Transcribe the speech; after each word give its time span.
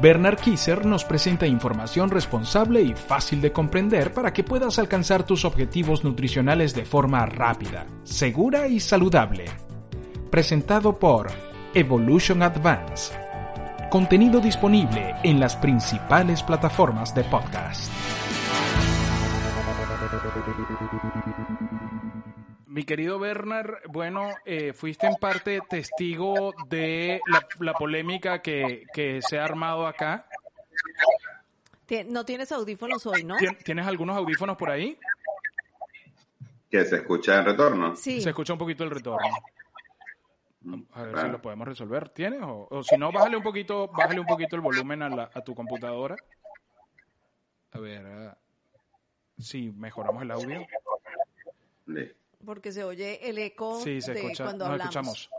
Bernard 0.00 0.38
Kisser 0.38 0.86
nos 0.86 1.04
presenta 1.04 1.44
información 1.44 2.08
responsable 2.08 2.82
y 2.82 2.94
fácil 2.94 3.40
de 3.40 3.50
comprender 3.50 4.12
para 4.12 4.32
que 4.32 4.44
puedas 4.44 4.78
alcanzar 4.78 5.24
tus 5.24 5.44
objetivos 5.44 6.04
nutricionales 6.04 6.72
de 6.72 6.84
forma 6.84 7.26
rápida, 7.26 7.84
segura 8.04 8.68
y 8.68 8.78
saludable. 8.78 9.46
Presentado 10.30 10.96
por 11.00 11.26
Evolution 11.74 12.44
Advance. 12.44 13.12
Contenido 13.90 14.38
disponible 14.40 15.16
en 15.24 15.40
las 15.40 15.56
principales 15.56 16.44
plataformas 16.44 17.12
de 17.12 17.24
podcast. 17.24 17.90
Mi 22.78 22.84
querido 22.84 23.18
Bernard, 23.18 23.80
bueno, 23.88 24.30
eh, 24.44 24.72
fuiste 24.72 25.08
en 25.08 25.16
parte 25.16 25.60
testigo 25.68 26.54
de 26.68 27.20
la, 27.26 27.44
la 27.58 27.72
polémica 27.72 28.40
que, 28.40 28.86
que, 28.94 29.20
se 29.20 29.36
ha 29.36 29.44
armado 29.44 29.84
acá. 29.84 30.28
No 32.06 32.24
tienes 32.24 32.52
audífonos 32.52 33.04
hoy, 33.06 33.24
¿no? 33.24 33.34
¿Tienes 33.64 33.84
algunos 33.84 34.16
audífonos 34.16 34.56
por 34.56 34.70
ahí? 34.70 34.96
¿Que 36.70 36.84
se 36.84 36.98
escucha 36.98 37.40
el 37.40 37.46
retorno? 37.46 37.96
Sí. 37.96 38.20
Se 38.20 38.28
escucha 38.28 38.52
un 38.52 38.60
poquito 38.60 38.84
el 38.84 38.90
retorno. 38.90 39.26
A 40.92 41.02
ver 41.02 41.18
si 41.18 41.28
lo 41.30 41.42
podemos 41.42 41.66
resolver. 41.66 42.10
¿Tienes? 42.10 42.42
O, 42.42 42.68
o, 42.70 42.84
si 42.84 42.96
no, 42.96 43.10
bájale 43.10 43.36
un 43.36 43.42
poquito, 43.42 43.88
bájale 43.88 44.20
un 44.20 44.26
poquito 44.26 44.54
el 44.54 44.62
volumen 44.62 45.02
a, 45.02 45.08
la, 45.08 45.30
a 45.34 45.40
tu 45.42 45.52
computadora. 45.52 46.14
A 47.72 47.78
ver, 47.80 48.06
uh, 48.06 49.42
si 49.42 49.72
mejoramos 49.72 50.22
el 50.22 50.30
audio. 50.30 50.64
Sí. 51.84 52.12
Porque 52.44 52.72
se 52.72 52.84
oye 52.84 53.28
el 53.28 53.38
eco 53.38 53.80
sí, 53.80 54.00
se 54.00 54.12
de 54.12 54.20
escucha, 54.20 54.44
cuando 54.44 54.64
nos 54.64 54.72
hablamos. 54.72 54.88
escuchamos. 54.94 55.30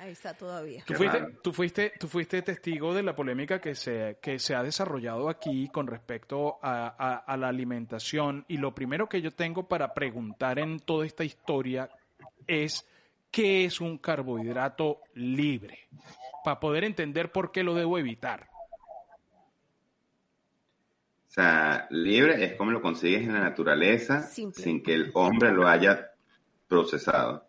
Ahí 0.00 0.10
está 0.10 0.34
todavía. 0.34 0.82
Tú 0.84 0.94
fuiste, 0.94 1.18
tú, 1.42 1.52
fuiste, 1.52 1.92
tú 2.00 2.08
fuiste 2.08 2.42
testigo 2.42 2.92
de 2.92 3.04
la 3.04 3.14
polémica 3.14 3.60
que 3.60 3.76
se, 3.76 4.18
que 4.20 4.40
se 4.40 4.54
ha 4.56 4.62
desarrollado 4.64 5.28
aquí 5.28 5.68
con 5.68 5.86
respecto 5.86 6.58
a, 6.60 6.86
a, 6.98 7.16
a 7.18 7.36
la 7.36 7.46
alimentación. 7.48 8.44
Y 8.48 8.56
lo 8.56 8.74
primero 8.74 9.08
que 9.08 9.22
yo 9.22 9.30
tengo 9.32 9.68
para 9.68 9.94
preguntar 9.94 10.58
en 10.58 10.80
toda 10.80 11.06
esta 11.06 11.22
historia 11.22 11.88
es 12.48 12.84
qué 13.30 13.64
es 13.64 13.80
un 13.80 13.96
carbohidrato 13.98 15.00
libre, 15.14 15.86
para 16.42 16.58
poder 16.58 16.82
entender 16.82 17.30
por 17.30 17.52
qué 17.52 17.62
lo 17.62 17.74
debo 17.74 17.96
evitar. 17.98 18.48
O 21.28 21.30
sea, 21.34 21.86
libre 21.90 22.44
es 22.44 22.54
como 22.56 22.72
lo 22.72 22.82
consigues 22.82 23.22
en 23.22 23.32
la 23.32 23.40
naturaleza 23.40 24.22
Simple. 24.22 24.62
sin 24.62 24.82
que 24.82 24.94
el 24.94 25.10
hombre 25.14 25.50
lo 25.52 25.66
haya 25.66 26.11
procesado. 26.72 27.44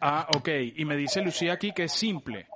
Ah, 0.00 0.28
ok. 0.36 0.48
Y 0.76 0.84
me 0.84 0.96
dice 0.96 1.20
Lucía 1.20 1.54
aquí 1.54 1.72
que 1.72 1.84
es 1.84 1.92
simple. 1.92 2.46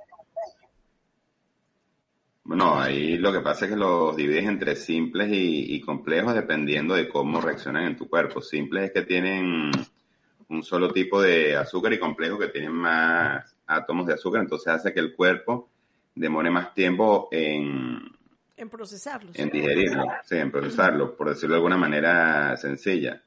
Bueno, 2.45 2.79
ahí 2.79 3.17
lo 3.17 3.33
que 3.33 3.41
pasa 3.41 3.65
es 3.65 3.71
que 3.71 3.77
los 3.77 4.15
divides 4.15 4.45
entre 4.45 4.77
simples 4.77 5.29
y, 5.29 5.75
y 5.75 5.81
complejos 5.81 6.33
dependiendo 6.33 6.93
de 6.95 7.09
cómo 7.09 7.41
reaccionan 7.41 7.83
en 7.83 7.97
tu 7.97 8.07
cuerpo. 8.07 8.41
Simples 8.41 8.85
es 8.85 8.91
que 8.91 9.01
tienen 9.01 9.71
un 10.47 10.63
solo 10.63 10.91
tipo 10.93 11.21
de 11.21 11.57
azúcar 11.57 11.91
y 11.91 11.99
complejos 11.99 12.39
que 12.39 12.47
tienen 12.47 12.71
más 12.71 13.53
átomos 13.67 14.05
de 14.07 14.13
azúcar, 14.13 14.41
entonces 14.41 14.67
hace 14.67 14.93
que 14.93 14.99
el 15.01 15.13
cuerpo 15.15 15.69
demore 16.15 16.49
más 16.49 16.73
tiempo 16.73 17.27
en, 17.31 18.01
En 18.55 18.69
procesarlos. 18.69 19.37
en 19.37 19.49
digerirlo, 19.49 20.05
sí, 20.23 20.35
en 20.37 20.51
procesarlo, 20.51 21.15
por 21.17 21.29
decirlo 21.29 21.55
de 21.55 21.57
alguna 21.57 21.77
manera 21.77 22.55
sencilla. 22.57 23.21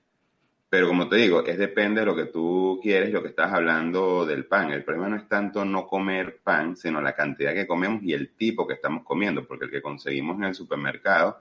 Pero 0.77 0.89
como 0.89 1.09
te 1.09 1.17
digo, 1.17 1.43
es 1.43 1.57
depende 1.57 2.01
de 2.01 2.07
lo 2.07 2.15
que 2.15 2.27
tú 2.27 2.79
quieres, 2.83 3.11
lo 3.11 3.23
que 3.23 3.31
estás 3.31 3.51
hablando 3.51 4.27
del 4.27 4.45
pan. 4.45 4.71
El 4.73 4.85
problema 4.85 5.09
no 5.09 5.17
es 5.17 5.27
tanto 5.27 5.65
no 5.65 5.87
comer 5.87 6.41
pan, 6.45 6.77
sino 6.77 7.01
la 7.01 7.15
cantidad 7.15 7.55
que 7.55 7.67
comemos 7.67 8.03
y 8.03 8.13
el 8.13 8.35
tipo 8.35 8.67
que 8.67 8.75
estamos 8.75 9.03
comiendo, 9.03 9.47
porque 9.47 9.65
el 9.65 9.71
que 9.71 9.81
conseguimos 9.81 10.37
en 10.37 10.45
el 10.45 10.55
supermercado 10.55 11.41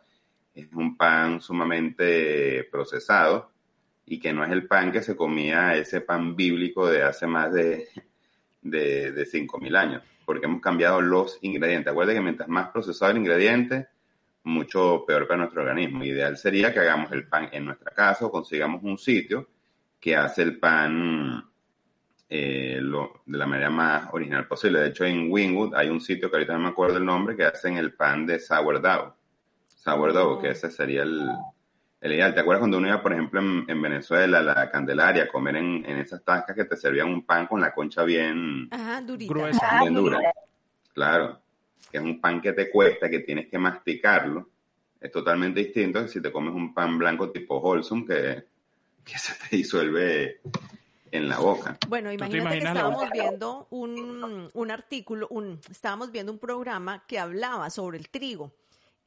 es 0.53 0.71
un 0.71 0.95
pan 0.95 1.41
sumamente 1.41 2.63
procesado 2.71 3.51
y 4.05 4.21
que 4.21 4.31
no 4.31 4.45
es 4.45 4.51
el 4.53 4.67
pan 4.67 4.93
que 4.93 5.03
se 5.03 5.17
comía, 5.17 5.75
ese 5.75 5.99
pan 5.99 6.37
bíblico 6.37 6.87
de 6.87 7.03
hace 7.03 7.27
más 7.27 7.51
de, 7.51 7.89
de, 8.61 9.11
de 9.11 9.25
5.000 9.25 9.75
años, 9.75 10.03
porque 10.25 10.45
hemos 10.45 10.61
cambiado 10.61 11.01
los 11.01 11.39
ingredientes. 11.41 11.91
Acuérdate 11.91 12.19
que 12.19 12.23
mientras 12.23 12.47
más 12.47 12.69
procesado 12.69 13.11
el 13.11 13.17
ingrediente, 13.17 13.87
mucho 14.45 15.03
peor 15.05 15.27
para 15.27 15.39
nuestro 15.39 15.61
organismo. 15.61 16.03
Ideal 16.03 16.37
sería 16.37 16.73
que 16.73 16.79
hagamos 16.79 17.11
el 17.11 17.27
pan 17.27 17.49
en 17.51 17.65
nuestra 17.65 17.91
casa 17.91 18.25
o 18.25 18.31
consigamos 18.31 18.81
un 18.83 18.97
sitio 18.97 19.49
que 19.99 20.15
hace 20.15 20.43
el 20.43 20.59
pan 20.59 21.43
eh, 22.29 22.79
lo, 22.81 23.21
de 23.25 23.37
la 23.37 23.45
manera 23.45 23.69
más 23.69 24.13
original 24.13 24.47
posible. 24.47 24.79
De 24.79 24.87
hecho, 24.89 25.05
en 25.05 25.31
Wingwood 25.31 25.75
hay 25.75 25.89
un 25.89 26.01
sitio 26.01 26.29
que 26.29 26.37
ahorita 26.37 26.53
no 26.53 26.59
me 26.59 26.69
acuerdo 26.69 26.97
el 26.97 27.05
nombre, 27.05 27.35
que 27.35 27.45
hacen 27.45 27.77
el 27.77 27.93
pan 27.93 28.25
de 28.25 28.39
sourdough. 28.39 29.13
Sourdough, 29.67 30.41
que 30.41 30.49
ese 30.49 30.71
sería 30.71 31.03
el, 31.03 31.29
el 32.01 32.11
ideal. 32.11 32.33
¿Te 32.33 32.39
acuerdas 32.39 32.61
cuando 32.61 32.77
uno 32.77 32.87
iba, 32.87 33.01
por 33.01 33.13
ejemplo, 33.13 33.39
en, 33.39 33.65
en 33.67 33.81
Venezuela, 33.81 34.39
a 34.39 34.43
la 34.43 34.71
Candelaria, 34.71 35.23
a 35.23 35.27
comer 35.27 35.57
en, 35.57 35.83
en 35.85 35.97
esas 35.97 36.23
tascas 36.23 36.55
que 36.55 36.65
te 36.65 36.75
servían 36.75 37.09
un 37.09 37.25
pan 37.25 37.47
con 37.47 37.61
la 37.61 37.73
concha 37.73 38.03
bien, 38.03 38.67
Ajá, 38.71 39.01
durita. 39.01 39.33
Gruesa. 39.33 39.79
bien 39.81 39.93
dura? 39.93 40.19
Claro, 40.93 41.41
que 41.91 41.97
es 41.97 42.03
un 42.03 42.19
pan 42.19 42.41
que 42.41 42.53
te 42.53 42.69
cuesta, 42.69 43.09
que 43.09 43.19
tienes 43.19 43.47
que 43.47 43.57
masticarlo. 43.57 44.49
Es 44.99 45.11
totalmente 45.11 45.59
distinto 45.59 46.01
que 46.01 46.07
si 46.07 46.21
te 46.21 46.31
comes 46.31 46.53
un 46.53 46.73
pan 46.73 46.97
blanco 46.97 47.31
tipo 47.31 47.59
Wholesome 47.59 48.05
que, 48.05 48.43
que 49.03 49.19
se 49.19 49.33
te 49.35 49.55
disuelve 49.55 50.41
en 51.11 51.29
la 51.29 51.39
boca. 51.39 51.77
Bueno, 51.87 52.09
te 52.09 52.15
imagínate 52.15 52.59
que 52.59 52.65
estábamos 52.65 53.09
viendo 53.11 53.67
un, 53.69 54.49
un 54.53 54.71
artículo, 54.71 55.27
un, 55.29 55.59
estábamos 55.69 56.11
viendo 56.11 56.31
un 56.31 56.39
programa 56.39 57.05
que 57.07 57.19
hablaba 57.19 57.69
sobre 57.69 57.97
el 57.97 58.09
trigo. 58.09 58.53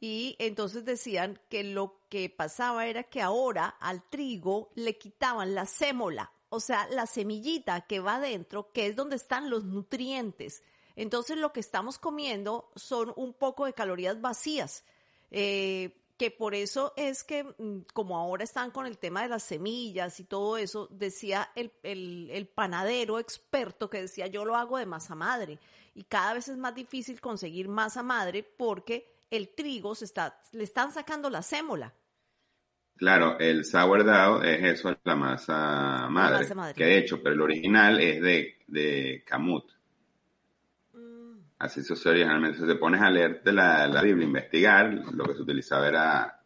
Y 0.01 0.37
entonces 0.39 0.85
decían 0.85 1.41
que 1.49 1.65
lo 1.65 2.01
que 2.09 2.31
pasaba 2.31 2.87
era 2.87 3.03
que 3.03 3.21
ahora 3.21 3.67
al 3.81 4.09
trigo 4.09 4.71
le 4.77 4.97
quitaban 4.97 5.55
la 5.55 5.67
sémola, 5.67 6.31
o 6.51 6.61
sea, 6.61 6.87
la 6.91 7.07
semillita 7.07 7.83
que 7.83 8.01
va 8.01 8.17
adentro, 8.17 8.71
que 8.73 8.87
es 8.87 8.97
donde 8.97 9.17
están 9.17 9.51
los 9.51 9.65
nutrientes. 9.65 10.63
Entonces 10.99 11.37
lo 11.37 11.53
que 11.53 11.61
estamos 11.61 11.97
comiendo 11.97 12.73
son 12.75 13.13
un 13.15 13.33
poco 13.33 13.67
de 13.67 13.73
calorías 13.73 14.21
vacías. 14.21 14.85
Eh, 15.31 15.97
que 16.17 16.33
por 16.33 16.57
eso 16.57 16.93
es 16.97 17.23
que, 17.23 17.45
mm, 17.45 17.83
como 17.95 18.19
ahora 18.19 18.43
están 18.43 18.73
con 18.73 18.85
el 18.85 18.99
tema 18.99 19.23
de 19.23 19.29
las 19.29 19.45
semillas 19.45 20.19
y 20.19 20.25
todo 20.25 20.59
eso, 20.59 20.89
decía 20.91 21.51
el, 21.55 21.71
el, 21.85 22.29
el 22.33 22.49
panadero 22.49 23.21
experto 23.21 23.89
que 23.89 24.03
decía, 24.03 24.27
yo 24.27 24.45
lo 24.45 24.57
hago 24.57 24.77
de 24.77 24.87
masa 24.87 25.15
madre. 25.15 25.61
Y 25.95 26.03
cada 26.03 26.35
vez 26.35 26.49
es 26.49 26.57
más 26.57 26.75
difícil 26.75 27.21
conseguir 27.21 27.69
masa 27.69 28.03
madre 28.03 28.43
porque 28.43 29.09
el 29.31 29.51
trigo 29.51 29.95
se 29.95 30.05
está, 30.05 30.41
le 30.51 30.65
están 30.65 30.91
sacando 30.91 31.31
la 31.31 31.43
sémola. 31.43 31.95
Claro, 32.97 33.39
el 33.39 33.65
sourdough 33.65 34.43
es 34.43 34.81
eso, 34.81 34.99
la 35.05 35.15
masa 35.15 36.09
madre, 36.11 36.41
masa 36.41 36.55
madre. 36.57 36.75
que 36.75 36.85
de 36.87 36.99
hecho, 36.99 37.23
pero 37.23 37.37
el 37.37 37.41
original 37.43 38.01
es 38.01 38.21
de, 38.21 38.57
de 38.67 39.23
camut. 39.25 39.78
Así 41.59 41.83
se. 41.83 41.97
Si 41.97 42.67
te 42.67 42.75
pones 42.77 43.03
a 43.03 43.11
leerte 43.11 43.53
la, 43.53 43.89
la 43.89 44.03
Biblia, 44.03 44.27
investigar, 44.27 44.93
lo 45.13 45.25
que 45.25 45.35
se 45.35 45.43
utilizaba 45.43 45.89
era, 45.89 46.41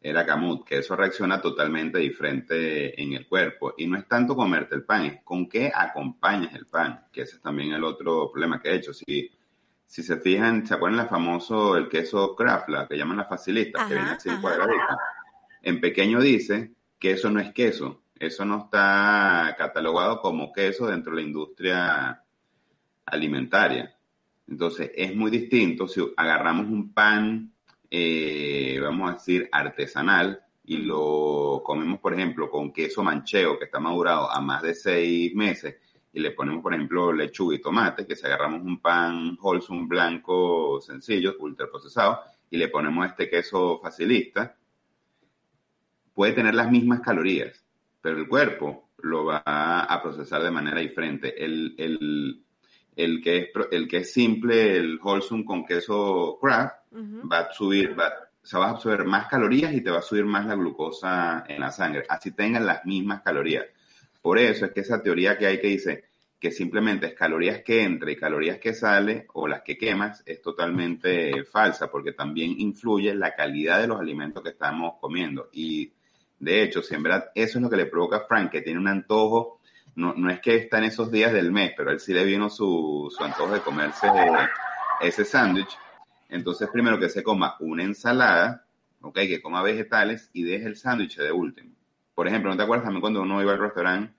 era 0.00 0.26
camut, 0.26 0.66
que 0.66 0.78
eso 0.78 0.94
reacciona 0.94 1.40
totalmente 1.40 1.98
diferente 1.98 3.00
en 3.00 3.14
el 3.14 3.26
cuerpo. 3.26 3.74
Y 3.78 3.86
no 3.86 3.96
es 3.96 4.06
tanto 4.06 4.36
comerte 4.36 4.74
el 4.74 4.84
pan, 4.84 5.06
es 5.06 5.22
con 5.22 5.48
qué 5.48 5.72
acompañas 5.74 6.54
el 6.54 6.66
pan, 6.66 7.06
que 7.10 7.22
ese 7.22 7.36
es 7.36 7.42
también 7.42 7.72
el 7.72 7.82
otro 7.82 8.30
problema 8.30 8.60
que 8.60 8.70
he 8.70 8.74
hecho. 8.74 8.92
Si, 8.92 9.30
si 9.86 10.02
se 10.02 10.18
fijan, 10.18 10.66
¿se 10.66 10.74
acuerdan 10.74 11.00
el 11.00 11.08
famoso, 11.08 11.76
el 11.76 11.88
queso 11.88 12.36
Kraft, 12.36 12.68
la 12.68 12.86
que 12.86 12.96
llaman 12.96 13.16
la 13.16 13.24
facilita, 13.24 13.86
que 13.86 13.94
Ajá, 13.94 13.94
viene 13.94 14.10
así 14.10 14.28
ajá. 14.28 14.40
cuadradito? 14.42 14.96
En 15.62 15.80
pequeño 15.80 16.20
dice 16.20 16.72
que 16.98 17.12
eso 17.12 17.30
no 17.30 17.40
es 17.40 17.52
queso, 17.52 18.02
eso 18.18 18.44
no 18.44 18.64
está 18.64 19.54
catalogado 19.56 20.20
como 20.20 20.52
queso 20.52 20.86
dentro 20.88 21.14
de 21.14 21.22
la 21.22 21.26
industria 21.26 22.22
alimentaria. 23.06 23.96
Entonces, 24.48 24.90
es 24.94 25.14
muy 25.14 25.30
distinto 25.30 25.88
si 25.88 26.00
agarramos 26.16 26.66
un 26.66 26.92
pan, 26.92 27.52
eh, 27.90 28.78
vamos 28.82 29.10
a 29.10 29.14
decir, 29.14 29.48
artesanal 29.52 30.40
y 30.64 30.78
lo 30.78 31.62
comemos, 31.64 32.00
por 32.00 32.14
ejemplo, 32.14 32.50
con 32.50 32.72
queso 32.72 33.02
manchego 33.02 33.58
que 33.58 33.64
está 33.64 33.80
madurado 33.80 34.30
a 34.30 34.40
más 34.40 34.62
de 34.62 34.74
seis 34.74 35.34
meses 35.34 35.76
y 36.12 36.20
le 36.20 36.32
ponemos, 36.32 36.62
por 36.62 36.74
ejemplo, 36.74 37.12
lechuga 37.12 37.56
y 37.56 37.60
tomate, 37.60 38.06
que 38.06 38.16
si 38.16 38.26
agarramos 38.26 38.62
un 38.62 38.80
pan 38.80 39.38
wholesome 39.40 39.86
blanco 39.86 40.80
sencillo, 40.80 41.36
ultra 41.38 41.70
procesado, 41.70 42.20
y 42.50 42.58
le 42.58 42.68
ponemos 42.68 43.06
este 43.06 43.30
queso 43.30 43.80
facilista, 43.82 44.56
puede 46.12 46.34
tener 46.34 46.54
las 46.54 46.70
mismas 46.70 47.00
calorías, 47.00 47.64
pero 48.02 48.18
el 48.18 48.28
cuerpo 48.28 48.90
lo 48.98 49.24
va 49.24 49.40
a 49.44 50.02
procesar 50.02 50.42
de 50.42 50.50
manera 50.50 50.80
diferente. 50.80 51.42
El, 51.42 51.74
el, 51.78 52.44
el, 52.96 53.22
que, 53.22 53.38
es, 53.38 53.48
el 53.70 53.88
que 53.88 53.98
es 53.98 54.12
simple, 54.12 54.76
el 54.76 54.98
wholesome 55.02 55.44
con 55.44 55.64
queso 55.64 56.38
craft, 56.40 56.76
va 57.30 57.38
a 57.38 57.52
subir, 57.52 57.98
va, 57.98 58.12
se 58.42 58.58
va 58.58 58.66
a 58.66 58.70
absorber 58.70 59.06
más 59.06 59.28
calorías 59.28 59.72
y 59.72 59.80
te 59.80 59.90
va 59.90 59.98
a 59.98 60.02
subir 60.02 60.24
más 60.24 60.46
la 60.46 60.54
glucosa 60.54 61.44
en 61.48 61.60
la 61.60 61.70
sangre, 61.70 62.04
así 62.08 62.32
tengan 62.32 62.66
las 62.66 62.84
mismas 62.84 63.22
calorías. 63.22 63.66
Por 64.20 64.38
eso 64.38 64.66
es 64.66 64.72
que 64.72 64.80
esa 64.80 65.02
teoría 65.02 65.36
que 65.38 65.46
hay 65.46 65.60
que 65.60 65.68
dice 65.68 66.04
que 66.38 66.50
simplemente 66.50 67.06
es 67.06 67.14
calorías 67.14 67.62
que 67.62 67.84
entra 67.84 68.10
y 68.10 68.16
calorías 68.16 68.58
que 68.58 68.74
sale 68.74 69.26
o 69.34 69.46
las 69.46 69.62
que 69.62 69.78
quemas 69.78 70.24
es 70.26 70.42
totalmente 70.42 71.44
falsa 71.44 71.88
porque 71.88 72.12
también 72.12 72.54
influye 72.58 73.14
la 73.14 73.34
calidad 73.36 73.80
de 73.80 73.86
los 73.86 74.00
alimentos 74.00 74.42
que 74.42 74.50
estamos 74.50 74.94
comiendo. 75.00 75.48
Y 75.52 75.92
de 76.40 76.64
hecho, 76.64 76.82
si 76.82 76.96
en 76.96 77.04
verdad 77.04 77.30
eso 77.36 77.58
es 77.58 77.62
lo 77.62 77.70
que 77.70 77.76
le 77.76 77.86
provoca 77.86 78.16
a 78.16 78.26
Frank, 78.26 78.50
que 78.50 78.60
tiene 78.60 78.80
un 78.80 78.88
antojo, 78.88 79.60
no, 79.94 80.14
no 80.14 80.30
es 80.30 80.40
que 80.40 80.56
está 80.56 80.78
en 80.78 80.84
esos 80.84 81.10
días 81.10 81.32
del 81.32 81.52
mes, 81.52 81.72
pero 81.76 81.90
él 81.90 82.00
sí 82.00 82.12
le 82.12 82.24
vino 82.24 82.48
su, 82.48 83.12
su 83.16 83.22
antojo 83.22 83.52
de 83.54 83.60
comerse 83.60 84.06
ese 85.00 85.24
sándwich. 85.24 85.76
Entonces, 86.28 86.68
primero 86.72 86.98
que 86.98 87.08
se 87.08 87.22
coma 87.22 87.56
una 87.60 87.82
ensalada, 87.82 88.64
ok, 89.02 89.14
que 89.14 89.42
coma 89.42 89.62
vegetales 89.62 90.30
y 90.32 90.44
deje 90.44 90.66
el 90.66 90.76
sándwich 90.76 91.18
de 91.18 91.32
último. 91.32 91.74
Por 92.14 92.28
ejemplo, 92.28 92.50
¿no 92.50 92.56
te 92.56 92.62
acuerdas 92.62 92.84
también 92.84 93.00
cuando 93.00 93.22
uno 93.22 93.42
iba 93.42 93.52
al 93.52 93.58
restaurante? 93.58 94.14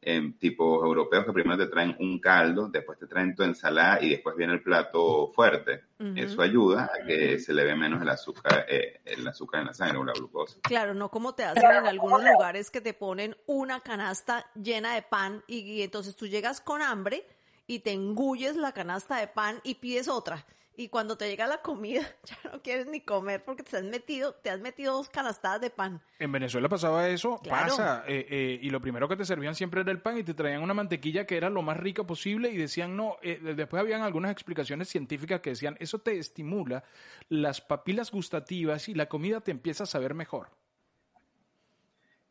Eh, 0.00 0.32
tipos 0.38 0.84
europeos 0.84 1.24
que 1.24 1.32
primero 1.32 1.58
te 1.58 1.66
traen 1.66 1.96
un 1.98 2.20
caldo, 2.20 2.68
después 2.68 2.98
te 2.98 3.06
traen 3.06 3.34
tu 3.34 3.42
ensalada 3.42 4.00
y 4.02 4.10
después 4.10 4.36
viene 4.36 4.52
el 4.52 4.62
plato 4.62 5.32
fuerte. 5.34 5.84
Eso 6.14 6.42
ayuda 6.42 6.90
a 6.94 7.06
que 7.06 7.38
se 7.38 7.54
le 7.54 7.64
ve 7.64 7.74
menos 7.74 8.02
el 8.02 8.08
azúcar, 8.08 8.66
eh, 8.68 9.00
el 9.04 9.26
azúcar 9.26 9.62
en 9.62 9.68
la 9.68 9.74
sangre 9.74 9.98
o 9.98 10.04
la 10.04 10.12
glucosa. 10.12 10.58
Claro, 10.62 10.94
no 10.94 11.10
como 11.10 11.34
te 11.34 11.44
hacen 11.44 11.70
en 11.70 11.86
algunos 11.86 12.22
lugares 12.22 12.70
que 12.70 12.80
te 12.80 12.92
ponen 12.92 13.36
una 13.46 13.80
canasta 13.80 14.46
llena 14.54 14.94
de 14.94 15.02
pan 15.02 15.42
y, 15.46 15.60
y 15.60 15.82
entonces 15.82 16.14
tú 16.14 16.26
llegas 16.26 16.60
con 16.60 16.82
hambre 16.82 17.26
y 17.66 17.80
te 17.80 17.92
engulles 17.92 18.56
la 18.56 18.72
canasta 18.72 19.16
de 19.18 19.26
pan 19.26 19.60
y 19.64 19.76
pides 19.76 20.08
otra 20.08 20.44
y 20.76 20.88
cuando 20.88 21.16
te 21.16 21.28
llega 21.28 21.46
la 21.46 21.62
comida 21.62 22.02
ya 22.24 22.50
no 22.52 22.62
quieres 22.62 22.86
ni 22.86 23.00
comer 23.00 23.44
porque 23.44 23.62
te 23.62 23.76
has 23.76 23.84
metido, 23.84 24.34
te 24.34 24.50
has 24.50 24.60
metido 24.60 24.94
dos 24.94 25.08
canastadas 25.08 25.60
de 25.60 25.70
pan. 25.70 26.00
En 26.18 26.30
Venezuela 26.32 26.68
pasaba 26.68 27.08
eso, 27.08 27.40
pasa, 27.48 28.04
eh, 28.06 28.26
eh, 28.28 28.58
y 28.62 28.70
lo 28.70 28.80
primero 28.80 29.08
que 29.08 29.16
te 29.16 29.24
servían 29.24 29.54
siempre 29.54 29.80
era 29.80 29.90
el 29.90 30.00
pan 30.00 30.18
y 30.18 30.22
te 30.22 30.34
traían 30.34 30.62
una 30.62 30.74
mantequilla 30.74 31.26
que 31.26 31.36
era 31.36 31.50
lo 31.50 31.62
más 31.62 31.76
rica 31.76 32.04
posible 32.04 32.50
y 32.50 32.56
decían 32.56 32.96
no, 32.96 33.16
eh, 33.22 33.40
después 33.56 33.80
habían 33.80 34.02
algunas 34.02 34.30
explicaciones 34.30 34.88
científicas 34.88 35.40
que 35.40 35.50
decían 35.50 35.76
eso 35.80 35.98
te 35.98 36.18
estimula 36.18 36.84
las 37.28 37.60
papilas 37.60 38.10
gustativas 38.10 38.88
y 38.88 38.94
la 38.94 39.06
comida 39.06 39.40
te 39.40 39.50
empieza 39.50 39.84
a 39.84 39.86
saber 39.86 40.14
mejor. 40.14 40.50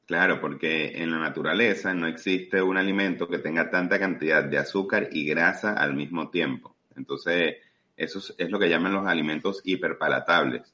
Claro, 0.05 0.39
porque 0.39 1.01
en 1.01 1.09
la 1.09 1.17
naturaleza 1.17 1.91
no 1.95 2.05
existe 2.05 2.61
un 2.61 2.77
alimento 2.77 3.27
que 3.27 3.39
tenga 3.39 3.71
tanta 3.71 3.97
cantidad 3.97 4.43
de 4.43 4.59
azúcar 4.59 5.09
y 5.11 5.25
grasa 5.25 5.73
al 5.73 5.95
mismo 5.95 6.29
tiempo. 6.29 6.75
Entonces, 6.95 7.55
eso 7.97 8.19
es, 8.37 8.49
lo 8.49 8.59
que 8.59 8.69
llaman 8.69 8.93
los 8.93 9.07
alimentos 9.07 9.61
hiperpalatables, 9.63 10.73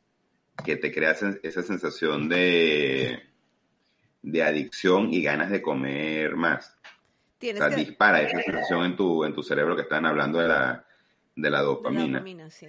que 0.64 0.76
te 0.76 0.92
crean 0.92 1.40
esa 1.44 1.62
sensación 1.62 2.28
de, 2.30 3.22
de 4.22 4.44
adicción 4.44 5.14
y 5.14 5.22
ganas 5.22 5.52
de 5.52 5.62
comer 5.62 6.36
más. 6.36 6.78
o 7.42 7.58
sea, 7.58 7.70
dispara 7.70 8.22
esa 8.22 8.42
sensación 8.42 8.86
en 8.86 8.96
tu, 8.96 9.24
en 9.24 9.34
tu 9.34 9.44
cerebro 9.44 9.76
que 9.76 9.84
están 9.84 10.06
hablando 10.06 10.40
de 10.40 10.48
la, 10.48 10.86
de 11.36 11.50
la 11.50 11.62
dopamina. 11.62 12.20
dopamina 12.20 12.50
sí. 12.50 12.68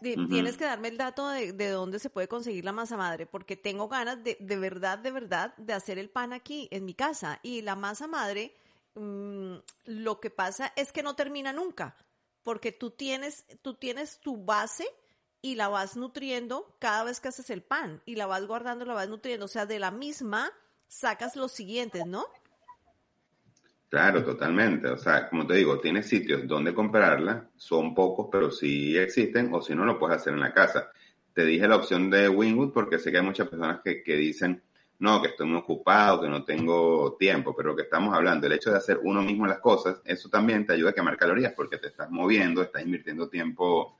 Tienes 0.00 0.56
que 0.56 0.64
darme 0.64 0.88
el 0.88 0.96
dato 0.96 1.28
de, 1.28 1.52
de, 1.52 1.70
dónde 1.70 1.98
se 1.98 2.08
puede 2.08 2.28
conseguir 2.28 2.64
la 2.64 2.70
masa 2.70 2.96
madre, 2.96 3.26
porque 3.26 3.56
tengo 3.56 3.88
ganas 3.88 4.22
de, 4.22 4.36
de 4.38 4.56
verdad, 4.56 4.96
de 4.98 5.10
verdad, 5.10 5.56
de 5.56 5.72
hacer 5.72 5.98
el 5.98 6.08
pan 6.08 6.32
aquí 6.32 6.68
en 6.70 6.84
mi 6.84 6.94
casa. 6.94 7.40
Y 7.42 7.62
la 7.62 7.74
masa 7.74 8.06
madre, 8.06 8.54
mm, 8.94 9.56
lo 9.86 10.20
que 10.20 10.30
pasa 10.30 10.72
es 10.76 10.92
que 10.92 11.02
no 11.02 11.16
termina 11.16 11.52
nunca 11.52 11.96
porque 12.48 12.72
tú 12.72 12.92
tienes, 12.92 13.44
tú 13.60 13.74
tienes 13.74 14.20
tu 14.20 14.42
base 14.42 14.86
y 15.42 15.56
la 15.56 15.68
vas 15.68 15.98
nutriendo 15.98 16.74
cada 16.78 17.04
vez 17.04 17.20
que 17.20 17.28
haces 17.28 17.50
el 17.50 17.60
pan 17.60 18.00
y 18.06 18.14
la 18.14 18.24
vas 18.24 18.46
guardando, 18.46 18.86
la 18.86 18.94
vas 18.94 19.06
nutriendo. 19.06 19.44
O 19.44 19.48
sea, 19.48 19.66
de 19.66 19.78
la 19.78 19.90
misma 19.90 20.50
sacas 20.86 21.36
los 21.36 21.52
siguientes, 21.52 22.06
¿no? 22.06 22.24
Claro, 23.90 24.24
totalmente. 24.24 24.88
O 24.88 24.96
sea, 24.96 25.28
como 25.28 25.46
te 25.46 25.56
digo, 25.56 25.78
tienes 25.78 26.08
sitios 26.08 26.48
donde 26.48 26.72
comprarla, 26.72 27.50
son 27.58 27.94
pocos, 27.94 28.28
pero 28.32 28.50
sí 28.50 28.96
existen, 28.96 29.52
o 29.52 29.60
si 29.60 29.74
no, 29.74 29.84
lo 29.84 29.98
puedes 29.98 30.16
hacer 30.16 30.32
en 30.32 30.40
la 30.40 30.54
casa. 30.54 30.90
Te 31.34 31.44
dije 31.44 31.68
la 31.68 31.76
opción 31.76 32.08
de 32.08 32.30
Wingwood 32.30 32.72
porque 32.72 32.98
sé 32.98 33.10
que 33.10 33.18
hay 33.18 33.24
muchas 33.24 33.48
personas 33.48 33.82
que, 33.84 34.02
que 34.02 34.16
dicen, 34.16 34.62
no, 35.00 35.22
que 35.22 35.28
estoy 35.28 35.46
muy 35.46 35.58
ocupado, 35.58 36.22
que 36.22 36.28
no 36.28 36.44
tengo 36.44 37.16
tiempo, 37.18 37.54
pero 37.54 37.70
lo 37.70 37.76
que 37.76 37.82
estamos 37.82 38.14
hablando, 38.14 38.46
el 38.46 38.52
hecho 38.52 38.70
de 38.70 38.78
hacer 38.78 38.98
uno 39.02 39.22
mismo 39.22 39.46
las 39.46 39.60
cosas, 39.60 40.00
eso 40.04 40.28
también 40.28 40.66
te 40.66 40.72
ayuda 40.72 40.90
a 40.90 40.92
quemar 40.92 41.16
calorías 41.16 41.52
porque 41.54 41.78
te 41.78 41.88
estás 41.88 42.10
moviendo, 42.10 42.62
estás 42.62 42.82
invirtiendo 42.82 43.28
tiempo 43.28 43.96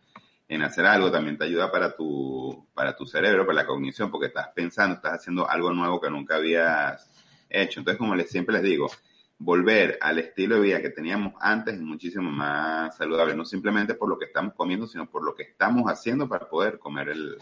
en 0.49 0.62
hacer 0.62 0.87
algo, 0.87 1.11
también 1.11 1.39
te 1.39 1.45
ayuda 1.45 1.71
para 1.71 1.95
tu, 1.95 2.67
para 2.75 2.97
tu 2.97 3.06
cerebro, 3.06 3.47
para 3.47 3.62
la 3.62 3.67
cognición, 3.67 4.11
porque 4.11 4.27
estás 4.27 4.49
pensando, 4.55 4.97
estás 4.97 5.21
haciendo 5.21 5.49
algo 5.49 5.73
nuevo 5.73 6.00
que 6.00 6.11
nunca 6.11 6.37
habías 6.37 7.09
hecho. 7.49 7.81
Entonces, 7.81 7.99
como 7.99 8.17
les, 8.17 8.31
siempre 8.31 8.55
les 8.55 8.62
digo, 8.62 8.91
volver 9.39 9.99
al 10.00 10.19
estilo 10.19 10.56
de 10.56 10.62
vida 10.62 10.83
que 10.83 10.91
teníamos 10.91 11.35
antes 11.39 11.75
es 11.75 11.81
muchísimo 11.81 12.31
más 12.31 12.97
saludable, 12.97 13.37
no 13.37 13.45
simplemente 13.45 13.95
por 13.95 14.09
lo 14.09 14.19
que 14.19 14.25
estamos 14.25 14.55
comiendo, 14.55 14.87
sino 14.87 15.09
por 15.09 15.23
lo 15.23 15.35
que 15.35 15.45
estamos 15.45 15.85
haciendo 15.85 16.29
para 16.29 16.49
poder 16.49 16.79
comer 16.79 17.11
el, 17.11 17.37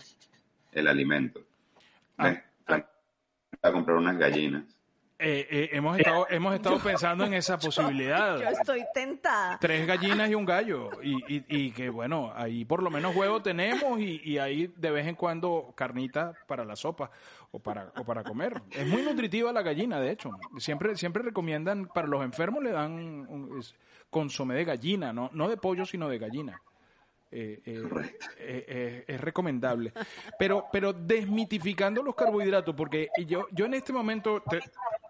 el 0.72 0.88
alimento. 0.88 1.40
A 3.68 3.72
comprar 3.72 3.96
unas 3.96 4.16
gallinas. 4.18 4.64
Eh, 5.18 5.46
eh, 5.50 5.68
hemos 5.72 5.98
estado, 5.98 6.26
hemos 6.28 6.54
estado 6.54 6.78
pensando 6.78 7.24
en 7.24 7.32
esa 7.32 7.58
posibilidad. 7.58 8.38
Yo, 8.38 8.48
estoy 8.50 8.84
tentada. 8.92 9.58
Tres 9.58 9.86
gallinas 9.86 10.28
y 10.28 10.34
un 10.34 10.44
gallo. 10.44 10.90
Y, 11.02 11.22
y, 11.26 11.70
que 11.70 11.88
bueno, 11.88 12.32
ahí 12.36 12.66
por 12.66 12.82
lo 12.82 12.90
menos 12.90 13.16
huevo 13.16 13.40
tenemos 13.40 13.98
y, 13.98 14.20
y, 14.22 14.36
ahí 14.36 14.66
de 14.76 14.90
vez 14.90 15.06
en 15.06 15.14
cuando 15.14 15.72
carnita 15.74 16.34
para 16.46 16.66
la 16.66 16.76
sopa 16.76 17.10
o 17.50 17.58
para, 17.58 17.92
o 17.96 18.04
para 18.04 18.22
comer. 18.24 18.60
Es 18.70 18.86
muy 18.86 19.02
nutritiva 19.02 19.52
la 19.54 19.62
gallina, 19.62 20.00
de 20.00 20.10
hecho. 20.10 20.30
Siempre, 20.58 20.96
siempre 20.96 21.22
recomiendan, 21.22 21.86
para 21.86 22.08
los 22.08 22.22
enfermos 22.22 22.62
le 22.62 22.72
dan 22.72 22.92
un, 22.92 23.62
consomé 24.10 24.54
de 24.54 24.64
gallina, 24.64 25.14
no, 25.14 25.30
no 25.32 25.48
de 25.48 25.56
pollo, 25.56 25.86
sino 25.86 26.10
de 26.10 26.18
gallina. 26.18 26.60
Eh, 27.30 27.60
eh, 27.66 27.82
eh, 28.38 29.04
es 29.06 29.20
recomendable. 29.20 29.92
Pero, 30.38 30.66
pero 30.72 30.92
desmitificando 30.92 32.02
los 32.02 32.14
carbohidratos, 32.14 32.74
porque 32.74 33.08
yo, 33.26 33.46
yo 33.50 33.66
en 33.66 33.74
este 33.74 33.92
momento 33.92 34.42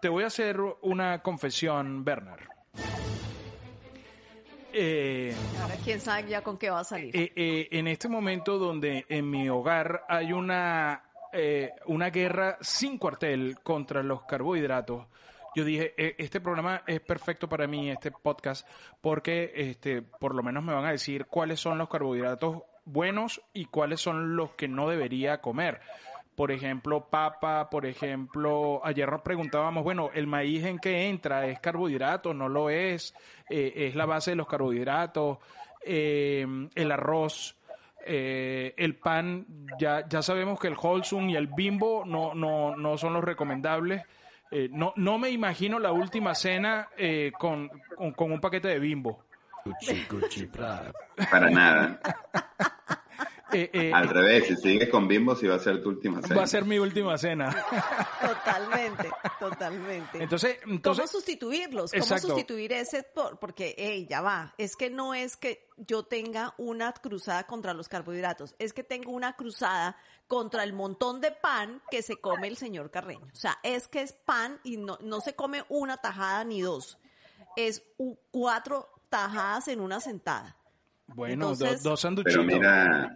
te, 0.01 0.09
voy 0.09 0.23
a 0.23 0.27
hacer 0.27 0.59
una 0.81 1.21
confesión, 1.21 2.03
Bernard. 2.03 2.41
Ahora 5.61 5.75
quién 5.83 5.99
sabe 5.99 6.27
ya 6.27 6.41
con 6.41 6.57
qué 6.57 6.69
va 6.69 6.81
a 6.81 6.83
salir. 6.83 7.11
en 7.35 7.87
este 7.87 8.07
momento 8.09 8.57
donde 8.57 9.05
en 9.09 9.29
mi 9.29 9.49
hogar 9.49 10.03
hay 10.07 10.33
una, 10.33 11.03
una 11.85 12.09
guerra 12.09 12.57
sin 12.61 12.97
cuartel 12.97 13.57
contra 13.63 14.03
los 14.03 14.23
carbohidratos, 14.23 15.05
yo 15.57 15.65
dije, 15.65 15.95
e, 15.97 16.13
este 16.19 16.39
programa 16.39 16.83
es 16.85 16.99
perfecto 16.99 17.49
para 17.49 17.65
mí, 17.65 17.89
este 17.89 18.11
podcast, 18.11 18.67
porque 19.01 19.51
este, 19.55 20.03
por 20.03 20.35
lo 20.35 20.43
menos 20.43 20.63
me 20.63 20.71
van 20.71 20.85
a 20.85 20.91
decir 20.91 21.25
cuáles 21.25 21.59
son 21.59 21.79
los 21.79 21.89
carbohidratos 21.89 22.61
buenos 22.85 23.41
y 23.53 23.65
cuáles 23.65 23.99
son 23.99 24.35
los 24.35 24.51
que 24.51 24.67
no 24.67 24.87
debería 24.87 25.41
comer. 25.41 25.81
Por 26.35 26.51
ejemplo, 26.51 27.09
papa, 27.09 27.71
por 27.71 27.87
ejemplo, 27.87 28.81
ayer 28.83 29.09
nos 29.09 29.23
preguntábamos, 29.23 29.83
bueno, 29.83 30.11
¿el 30.13 30.27
maíz 30.27 30.63
en 30.63 30.77
qué 30.77 31.09
entra? 31.09 31.47
¿Es 31.47 31.59
carbohidrato? 31.59 32.35
¿No 32.35 32.47
lo 32.47 32.69
es? 32.69 33.15
Eh, 33.49 33.87
¿Es 33.87 33.95
la 33.95 34.05
base 34.05 34.31
de 34.31 34.35
los 34.35 34.45
carbohidratos? 34.45 35.39
Eh, 35.81 36.45
el 36.75 36.91
arroz, 36.91 37.57
eh, 38.05 38.75
el 38.77 38.95
pan, 38.95 39.47
ya, 39.79 40.07
ya 40.07 40.21
sabemos 40.21 40.59
que 40.59 40.67
el 40.67 40.75
Holsum 40.79 41.27
y 41.31 41.35
el 41.35 41.47
Bimbo 41.47 42.05
no, 42.05 42.35
no, 42.35 42.75
no 42.75 42.95
son 42.99 43.13
los 43.13 43.23
recomendables. 43.23 44.03
Eh, 44.51 44.69
no, 44.71 44.93
no 44.95 45.17
me 45.17 45.29
imagino 45.29 45.79
la 45.79 45.91
última 45.91 46.33
cena 46.33 46.89
eh, 46.97 47.31
con, 47.37 47.69
con, 48.15 48.31
un 48.31 48.39
paquete 48.39 48.69
de 48.69 48.79
bimbo. 48.79 49.25
Para 51.29 51.49
nada. 51.49 51.99
Eh, 53.73 53.91
Al 53.93 54.07
revés, 54.09 54.47
si 54.47 54.55
sigues 54.55 54.89
con 54.89 55.07
bimbo, 55.07 55.35
si 55.35 55.47
va 55.47 55.55
a 55.55 55.59
ser 55.59 55.81
tu 55.81 55.89
última 55.89 56.21
cena. 56.21 56.35
Va 56.35 56.43
a 56.43 56.47
ser 56.47 56.65
mi 56.65 56.77
última 56.77 57.17
cena. 57.17 57.49
Totalmente, 58.21 59.09
totalmente. 59.39 60.23
Entonces, 60.23 60.57
entonces 60.65 61.05
¿cómo 61.05 61.19
sustituirlos? 61.19 61.91
¿Cómo 61.91 62.17
sustituir 62.17 62.73
ese? 62.73 63.03
Por, 63.03 63.37
porque, 63.39 63.75
hey, 63.77 64.07
ya 64.09 64.21
va. 64.21 64.53
Es 64.57 64.75
que 64.75 64.89
no 64.89 65.13
es 65.13 65.37
que 65.37 65.67
yo 65.77 66.03
tenga 66.03 66.53
una 66.57 66.91
cruzada 66.93 67.45
contra 67.45 67.73
los 67.73 67.87
carbohidratos, 67.87 68.55
es 68.59 68.73
que 68.73 68.83
tengo 68.83 69.11
una 69.11 69.33
cruzada 69.35 69.97
contra 70.27 70.63
el 70.63 70.73
montón 70.73 71.21
de 71.21 71.31
pan 71.31 71.81
que 71.89 72.01
se 72.01 72.17
come 72.17 72.47
el 72.47 72.57
señor 72.57 72.91
Carreño. 72.91 73.27
O 73.31 73.35
sea, 73.35 73.57
es 73.63 73.87
que 73.87 74.01
es 74.01 74.13
pan 74.13 74.59
y 74.63 74.77
no, 74.77 74.97
no 75.01 75.21
se 75.21 75.35
come 75.35 75.63
una 75.69 75.97
tajada 75.97 76.43
ni 76.43 76.61
dos. 76.61 76.97
es 77.55 77.83
cuatro 78.31 78.89
tajadas 79.09 79.67
en 79.67 79.79
una 79.79 79.99
sentada. 79.99 80.55
Bueno, 81.07 81.55
dos 81.55 82.01
sanduchitos. 82.01 82.33
Pero 82.33 82.43
mira, 82.43 83.15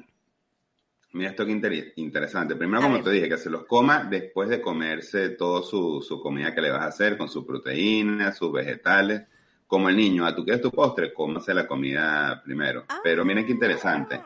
mira 1.14 1.32
esto 1.32 1.46
que 1.46 1.94
interesante. 1.96 2.56
Primero, 2.56 2.84
como 2.84 3.02
te 3.02 3.12
dije, 3.12 3.30
que 3.30 3.38
se 3.38 3.50
los 3.50 3.66
coma 3.66 4.04
después 4.04 4.50
de 4.50 4.62
comerse 4.62 5.30
toda 5.30 5.62
su, 5.64 6.02
su 6.02 6.22
comida 6.22 6.54
que 6.54 6.62
le 6.62 6.72
vas 6.72 6.82
a 6.82 6.88
hacer, 6.88 7.18
con 7.18 7.30
sus 7.30 7.46
proteínas, 7.46 8.38
sus 8.38 8.52
vegetales 8.52 9.24
como 9.72 9.88
el 9.88 9.96
niño, 9.96 10.26
a 10.26 10.28
ah, 10.28 10.36
tú 10.36 10.44
quieres 10.44 10.62
tu 10.62 10.70
postre, 10.70 11.14
cómase 11.14 11.54
la 11.54 11.66
comida 11.66 12.42
primero. 12.44 12.84
Ah. 12.90 13.00
Pero 13.02 13.24
miren 13.24 13.46
qué 13.46 13.54
interesante. 13.54 14.20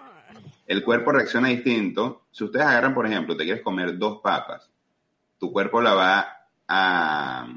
El 0.65 0.83
cuerpo 0.83 1.11
reacciona 1.11 1.49
distinto. 1.49 2.23
Si 2.31 2.43
ustedes 2.43 2.65
agarran, 2.65 2.95
por 2.95 3.05
ejemplo, 3.05 3.37
te 3.37 3.43
quieres 3.43 3.61
comer 3.61 3.95
dos 3.95 4.21
papas, 4.23 4.71
tu 5.37 5.51
cuerpo 5.51 5.81
la 5.81 5.93
va 5.93 6.27
a, 6.67 7.47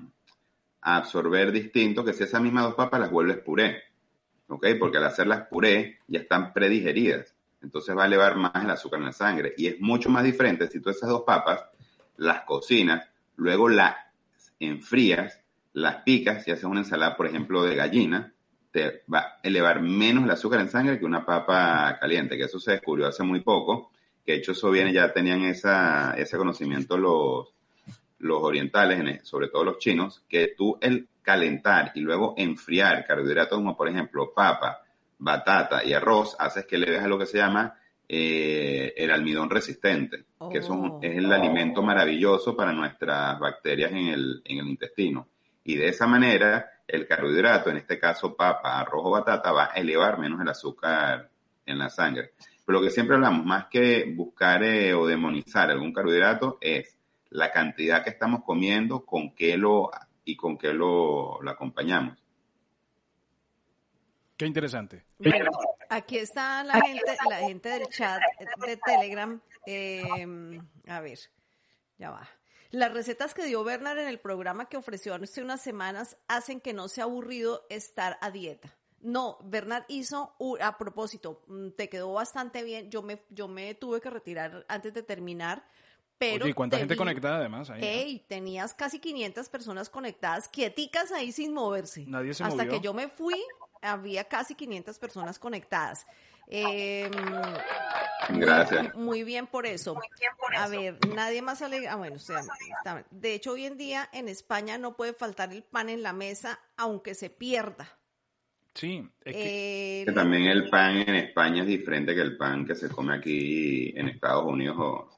absorber 0.83 1.51
distinto 1.51 2.05
que 2.05 2.13
si 2.13 2.25
esas 2.25 2.43
mismas 2.43 2.65
dos 2.65 2.75
papas 2.75 3.01
las 3.01 3.11
vuelves 3.11 3.39
puré. 3.39 3.85
¿Ok? 4.49 4.67
Porque 4.79 4.99
al 4.99 5.05
hacerlas 5.05 5.49
puré 5.49 6.01
ya 6.09 6.21
están 6.21 6.53
predigeridas. 6.53 7.35
Entonces 7.63 7.97
va 7.97 8.05
a 8.05 8.07
elevar 8.07 8.37
más 8.37 8.65
el 8.65 8.71
azúcar 8.71 9.01
en 9.01 9.07
la 9.07 9.13
sangre. 9.13 9.55
Y 9.57 9.67
es 9.67 9.81
mucho 9.81 10.11
más 10.11 10.25
diferente 10.25 10.69
si 10.69 10.81
tú 10.81 10.91
esas 10.91 11.09
dos 11.09 11.23
papas 11.23 11.65
las 12.17 12.43
cocinas, 12.43 13.09
luego 13.37 13.69
las 13.69 13.97
enfrías 14.61 15.41
las 15.73 16.03
picas 16.03 16.47
y 16.47 16.51
haces 16.51 16.65
una 16.65 16.81
ensalada, 16.81 17.17
por 17.17 17.27
ejemplo, 17.27 17.63
de 17.63 17.77
gallina, 17.77 18.33
te 18.71 19.03
va 19.13 19.21
a 19.21 19.39
elevar 19.43 19.81
menos 19.81 20.25
el 20.25 20.31
azúcar 20.31 20.61
en 20.61 20.69
sangre 20.69 20.99
que 20.99 21.05
una 21.05 21.25
papa 21.25 21.97
caliente, 22.01 22.37
que 22.37 22.45
eso 22.45 22.59
se 22.59 22.73
descubrió 22.73 23.07
hace 23.07 23.23
muy 23.23 23.41
poco, 23.41 23.91
que 24.25 24.33
de 24.33 24.39
hecho 24.39 24.53
eso 24.53 24.71
viene, 24.71 24.93
ya 24.93 25.13
tenían 25.13 25.43
esa, 25.45 26.15
ese 26.15 26.37
conocimiento 26.37 26.99
los, 26.99 27.49
los 28.19 28.43
orientales, 28.43 29.27
sobre 29.27 29.49
todo 29.49 29.65
los 29.65 29.79
chinos, 29.79 30.25
que 30.29 30.55
tú 30.57 30.79
el 30.81 31.09
calentar 31.23 31.93
y 31.95 32.01
luego 32.01 32.35
enfriar 32.37 33.07
carbohidratos 33.07 33.59
como 33.59 33.77
por 33.77 33.89
ejemplo 33.89 34.33
papa, 34.35 34.83
batata 35.19 35.85
y 35.85 35.93
arroz, 35.93 36.37
haces 36.39 36.67
que 36.67 36.79
le 36.79 36.99
a 36.99 37.09
lo 37.09 37.19
que 37.19 37.27
se 37.27 37.39
llama 37.39 37.77
eh, 38.09 38.95
el 38.97 39.11
almidón 39.11 39.51
resistente, 39.51 40.25
que 40.51 40.59
eso 40.59 40.99
es 41.03 41.17
el 41.17 41.33
alimento 41.33 41.83
maravilloso 41.83 42.57
para 42.57 42.73
nuestras 42.73 43.39
bacterias 43.39 43.93
en 43.93 44.09
el, 44.09 44.43
en 44.45 44.59
el 44.59 44.69
intestino. 44.69 45.29
Y 45.65 45.77
de 45.77 45.89
esa 45.89 46.07
manera, 46.07 46.71
el 46.87 47.07
carbohidrato, 47.07 47.71
en 47.71 47.77
este 47.77 47.99
caso 47.99 48.35
papa, 48.35 48.81
arroz 48.81 49.03
o 49.05 49.11
batata, 49.11 49.53
va 49.53 49.65
a 49.73 49.75
elevar 49.75 50.19
menos 50.19 50.41
el 50.41 50.49
azúcar 50.49 51.29
en 51.67 51.79
la 51.79 51.91
sangre. 51.91 52.33
Pero 52.65 52.81
lo 52.81 52.85
que 52.85 52.91
siempre 52.91 53.17
hablamos, 53.17 53.45
más 53.45 53.67
que 53.67 54.13
buscar 54.15 54.63
eh, 54.63 54.95
o 54.95 55.07
demonizar 55.07 55.71
algún 55.71 55.93
carbohidrato, 55.93 56.59
es 56.61 56.97
la 57.31 57.51
cantidad 57.53 58.03
que 58.03 58.11
estamos 58.11 58.43
comiendo, 58.45 59.05
con 59.05 59.35
qué 59.35 59.57
lo 59.57 59.91
y 60.25 60.37
con 60.37 60.59
qué 60.59 60.73
lo, 60.73 61.39
acompañamos. 61.49 62.17
Qué 64.39 64.47
interesante. 64.47 65.05
aquí 65.91 66.17
está 66.17 66.63
la 66.63 66.81
gente, 66.81 67.17
la 67.29 67.39
gente 67.39 67.69
del 67.71 67.89
chat 67.89 68.23
de 68.65 68.77
Telegram. 68.77 69.41
Eh, 69.67 70.61
a 70.87 71.01
ver, 71.01 71.19
ya 71.99 72.13
va. 72.13 72.29
Las 72.71 72.93
recetas 72.93 73.35
que 73.35 73.45
dio 73.45 73.65
Bernard 73.65 73.99
en 73.99 74.07
el 74.07 74.21
programa 74.21 74.69
que 74.69 74.77
ofreció 74.77 75.13
hace 75.15 75.43
unas 75.43 75.61
semanas 75.61 76.17
hacen 76.29 76.61
que 76.61 76.73
no 76.73 76.87
sea 76.87 77.05
aburrido 77.05 77.67
estar 77.69 78.17
a 78.21 78.31
dieta. 78.31 78.77
No, 79.01 79.39
Bernard 79.43 79.85
hizo, 79.89 80.37
a 80.61 80.79
propósito, 80.79 81.43
mm, 81.49 81.71
te 81.71 81.89
quedó 81.89 82.13
bastante 82.13 82.63
bien. 82.63 82.91
Yo 82.91 83.03
me, 83.03 83.25
yo 83.31 83.49
me 83.49 83.75
tuve 83.75 84.01
que 84.01 84.11
retirar 84.11 84.65
antes 84.69 84.95
de 84.95 85.03
terminar. 85.03 85.67
Pero 86.19 86.45
Oye, 86.45 86.55
¿cuánta 86.55 86.79
gente 86.79 86.97
conectada 86.97 87.39
además? 87.39 87.71
Ahí, 87.71 88.25
tenías 88.29 88.75
casi 88.75 88.99
500 88.99 89.49
personas 89.49 89.89
conectadas, 89.89 90.49
quieticas 90.49 91.13
ahí 91.13 91.31
sin 91.31 91.55
moverse. 91.55 92.05
Nadie 92.07 92.35
se 92.35 92.43
Hasta 92.43 92.69
que 92.69 92.81
yo 92.81 92.93
me 92.93 93.09
fui, 93.09 93.37
había 93.83 94.25
casi 94.25 94.55
500 94.55 94.99
personas 94.99 95.39
conectadas. 95.39 96.07
Eh, 96.51 97.11
Gracias. 98.31 98.95
Muy, 98.95 99.23
bien 99.23 99.47
por 99.47 99.67
eso. 99.67 99.99
A 100.57 100.69
ver, 100.69 100.99
nadie 101.15 101.43
más 101.43 101.63
alega. 101.63 101.93
Ah, 101.93 101.97
bueno, 101.97 102.17
o 102.17 102.19
sea, 102.19 102.43
de 103.11 103.35
hecho, 103.35 103.53
hoy 103.53 103.67
en 103.67 103.77
día 103.77 104.09
en 104.13 104.29
España 104.29 104.79
no 104.79 104.97
puede 104.97 105.13
faltar 105.13 105.53
el 105.53 105.63
pan 105.63 105.89
en 105.89 106.03
la 106.03 106.13
mesa, 106.13 106.59
aunque 106.77 107.15
se 107.15 107.31
pierda. 107.31 107.99
Sí, 108.75 109.09
es 109.25 109.35
que... 109.35 110.13
también 110.15 110.45
el 110.45 110.71
pan 110.71 110.99
en 110.99 111.15
España 111.17 111.63
es 111.63 111.69
diferente 111.69 112.15
que 112.15 112.21
el 112.21 112.37
pan 112.37 112.65
que 112.65 112.77
se 112.77 112.89
come 112.89 113.15
aquí 113.15 113.93
en 113.97 114.09
Estados 114.09 114.45
Unidos 114.45 115.09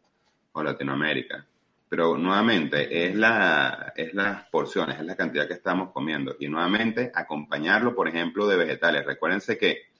o, 0.52 0.62
Latinoamérica. 0.62 1.46
Pero 1.90 2.16
nuevamente, 2.16 3.08
es, 3.08 3.16
la, 3.16 3.92
es 3.96 4.14
las 4.14 4.44
porciones, 4.44 5.00
es 5.00 5.04
la 5.04 5.16
cantidad 5.16 5.48
que 5.48 5.54
estamos 5.54 5.90
comiendo. 5.90 6.36
Y 6.38 6.46
nuevamente, 6.46 7.10
acompañarlo, 7.12 7.96
por 7.96 8.06
ejemplo, 8.06 8.46
de 8.46 8.56
vegetales. 8.56 9.04
Recuérdense 9.04 9.58
que 9.58 9.90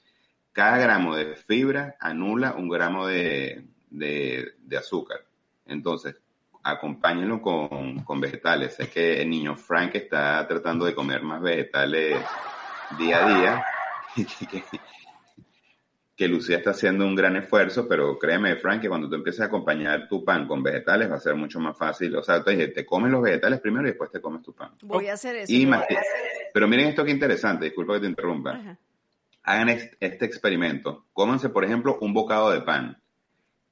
cada 0.52 0.78
gramo 0.78 1.16
de 1.16 1.34
fibra 1.34 1.96
anula 1.98 2.54
un 2.56 2.68
gramo 2.68 3.08
de, 3.08 3.64
azúcar. 4.78 5.24
Entonces, 5.66 6.14
acompáñenlo 6.62 7.42
con, 7.42 8.20
vegetales. 8.20 8.76
Sé 8.76 8.88
que 8.88 9.20
el 9.20 9.28
niño 9.28 9.56
Frank 9.56 9.96
está 9.96 10.46
tratando 10.46 10.84
de 10.84 10.94
comer 10.94 11.24
más 11.24 11.42
vegetales 11.42 12.24
día 12.98 13.26
a 13.26 13.38
día. 13.38 13.64
que 16.20 16.28
Lucía 16.28 16.58
está 16.58 16.72
haciendo 16.72 17.06
un 17.06 17.14
gran 17.14 17.34
esfuerzo, 17.36 17.88
pero 17.88 18.18
créeme, 18.18 18.54
Frank, 18.56 18.82
que 18.82 18.90
cuando 18.90 19.08
tú 19.08 19.14
empieces 19.14 19.40
a 19.40 19.46
acompañar 19.46 20.06
tu 20.06 20.22
pan 20.22 20.46
con 20.46 20.62
vegetales 20.62 21.10
va 21.10 21.14
a 21.14 21.18
ser 21.20 21.34
mucho 21.34 21.58
más 21.60 21.78
fácil. 21.78 22.14
O 22.14 22.22
sea, 22.22 22.44
te, 22.44 22.68
te 22.68 22.84
comes 22.84 23.10
los 23.10 23.22
vegetales 23.22 23.58
primero 23.58 23.86
y 23.86 23.92
después 23.92 24.10
te 24.10 24.20
comes 24.20 24.42
tu 24.42 24.52
pan. 24.52 24.72
Voy 24.82 25.08
a 25.08 25.14
hacer 25.14 25.36
eso. 25.36 25.50
Pero 26.52 26.68
miren 26.68 26.88
esto 26.88 27.06
que 27.06 27.10
interesante, 27.10 27.64
disculpa 27.64 27.94
que 27.94 28.00
te 28.00 28.06
interrumpa 28.08 28.76
hagan 29.44 29.70
este 29.70 30.26
experimento. 30.26 31.06
Cómanse, 31.14 31.48
por 31.48 31.64
ejemplo, 31.64 31.96
un 32.02 32.12
bocado 32.12 32.50
de 32.50 32.60
pan 32.60 33.00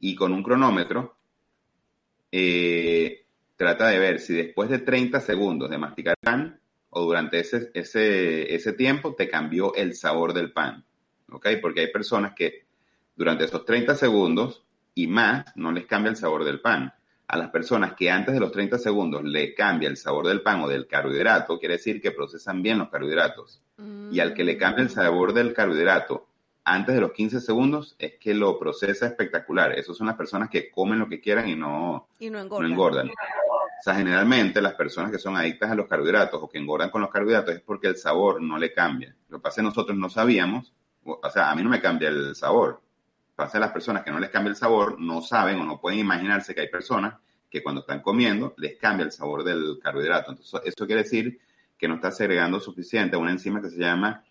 y 0.00 0.14
con 0.14 0.33
un 0.33 0.43
cronómetro 0.43 1.19
eh, 2.33 3.26
trata 3.57 3.88
de 3.88 3.99
ver 3.99 4.21
si 4.21 4.33
después 4.33 4.71
de 4.71 4.78
30 4.78 5.21
segundos 5.21 5.69
de 5.69 5.76
masticar 5.76 6.14
pan 6.19 6.59
o 6.88 7.02
durante 7.02 7.40
ese, 7.40 7.71
ese, 7.75 8.55
ese 8.55 8.73
tiempo 8.73 9.14
te 9.14 9.28
cambió 9.28 9.75
el 9.75 9.95
sabor 9.95 10.33
del 10.33 10.50
pan. 10.50 10.87
¿Ok? 11.31 11.49
Porque 11.61 11.81
hay 11.81 11.93
personas 11.93 12.35
que 12.35 12.67
durante 13.17 13.45
esos 13.45 13.65
30 13.65 13.95
segundos 13.97 14.65
y 14.95 15.07
más 15.07 15.45
no 15.57 15.73
les 15.73 15.87
cambia 15.87 16.11
el 16.11 16.17
sabor 16.17 16.45
del 16.45 16.61
pan 16.61 16.93
a 17.29 17.37
las 17.37 17.51
personas 17.51 17.93
que 17.93 18.11
antes 18.11 18.33
de 18.33 18.41
los 18.41 18.51
30 18.51 18.79
segundos 18.79 19.23
le 19.23 19.55
cambia 19.55 19.89
el 19.89 19.99
sabor 19.99 20.27
del 20.27 20.41
pan 20.41 20.63
o 20.63 20.69
del 20.69 20.87
carbohidrato, 20.87 21.59
quiere 21.59 21.75
decir 21.75 22.01
que 22.01 22.11
procesan 22.11 22.63
bien 22.63 22.79
los 22.79 22.89
carbohidratos. 22.89 23.61
Y 24.11 24.19
al 24.19 24.35
que 24.35 24.43
le 24.43 24.57
cambia 24.57 24.83
el 24.83 24.91
sabor 24.91 25.35
del 25.35 25.53
carbohidrato 25.53 26.27
antes 26.65 26.95
de 26.95 27.01
los 27.01 27.13
15 27.13 27.41
segundos 27.41 27.95
es 27.99 28.15
que 28.19 28.35
lo 28.35 28.59
procesa 28.59 29.07
espectacular. 29.07 29.73
Esas 29.73 29.97
son 29.97 30.07
las 30.07 30.17
personas 30.17 30.49
que 30.49 30.71
comen 30.71 30.99
lo 30.99 31.09
que 31.09 31.21
quieran 31.21 31.49
y 31.49 31.55
no, 31.55 32.09
engordan. 32.19 33.09
O 33.09 33.83
sea, 33.83 33.95
generalmente 33.95 34.61
las 34.61 34.75
personas 34.75 35.13
que 35.13 35.19
son 35.19 35.37
adictas 35.37 35.71
a 35.71 35.75
los 35.75 35.87
carbohidratos 35.87 36.43
o 36.43 36.49
que 36.49 36.59
engordan 36.59 36.91
con 36.91 37.03
los 37.03 37.11
carbohidratos 37.11 37.55
es 37.55 37.61
porque 37.61 37.89
el 37.89 37.97
sabor 37.97 38.43
no 38.43 38.59
le 38.59 38.73
cambia. 38.73 39.15
Lo 39.29 39.39
que 39.39 39.43
pasa 39.43 39.61
es 39.61 39.65
que 39.65 39.69
nosotros 39.69 39.97
no 39.99 40.09
sabíamos, 40.09 40.73
o 41.09 41.31
sea, 41.31 41.50
a 41.50 41.55
mí 41.55 41.62
no 41.62 41.71
me 41.71 41.81
cambia 41.81 42.09
el 42.09 42.35
sabor 42.35 42.81
pasa 43.38 43.59
a 43.59 43.61
las 43.61 43.71
personas 43.71 44.03
que 44.03 44.11
no 44.11 44.19
les 44.19 44.31
cambia 44.31 44.50
el 44.50 44.57
sabor, 44.57 45.00
no 45.00 45.23
saben 45.23 45.61
o 45.61 45.65
no 45.65 45.81
pueden 45.81 46.00
imaginarse 46.00 46.57
que 46.57 46.62
hay 46.62 46.69
personas 46.69 47.15
que 47.49 47.62
cuando 47.62 47.83
están 47.83 48.00
comiendo 48.00 48.53
les 48.57 48.77
cambia 48.77 49.05
el 49.05 49.12
sabor 49.12 49.45
del 49.45 49.79
carbohidrato. 49.81 50.33
Entonces, 50.33 50.61
eso 50.65 50.87
quiere 50.87 51.05
decir 51.05 51.38
que 51.79 51.87
no 51.87 51.95
está 51.95 52.11
segregando 52.11 52.59
suficiente 52.59 53.17
una 53.17 53.31
enzima 53.31 53.62
que 53.62 53.71
se 53.71 53.79
llama 53.79 54.25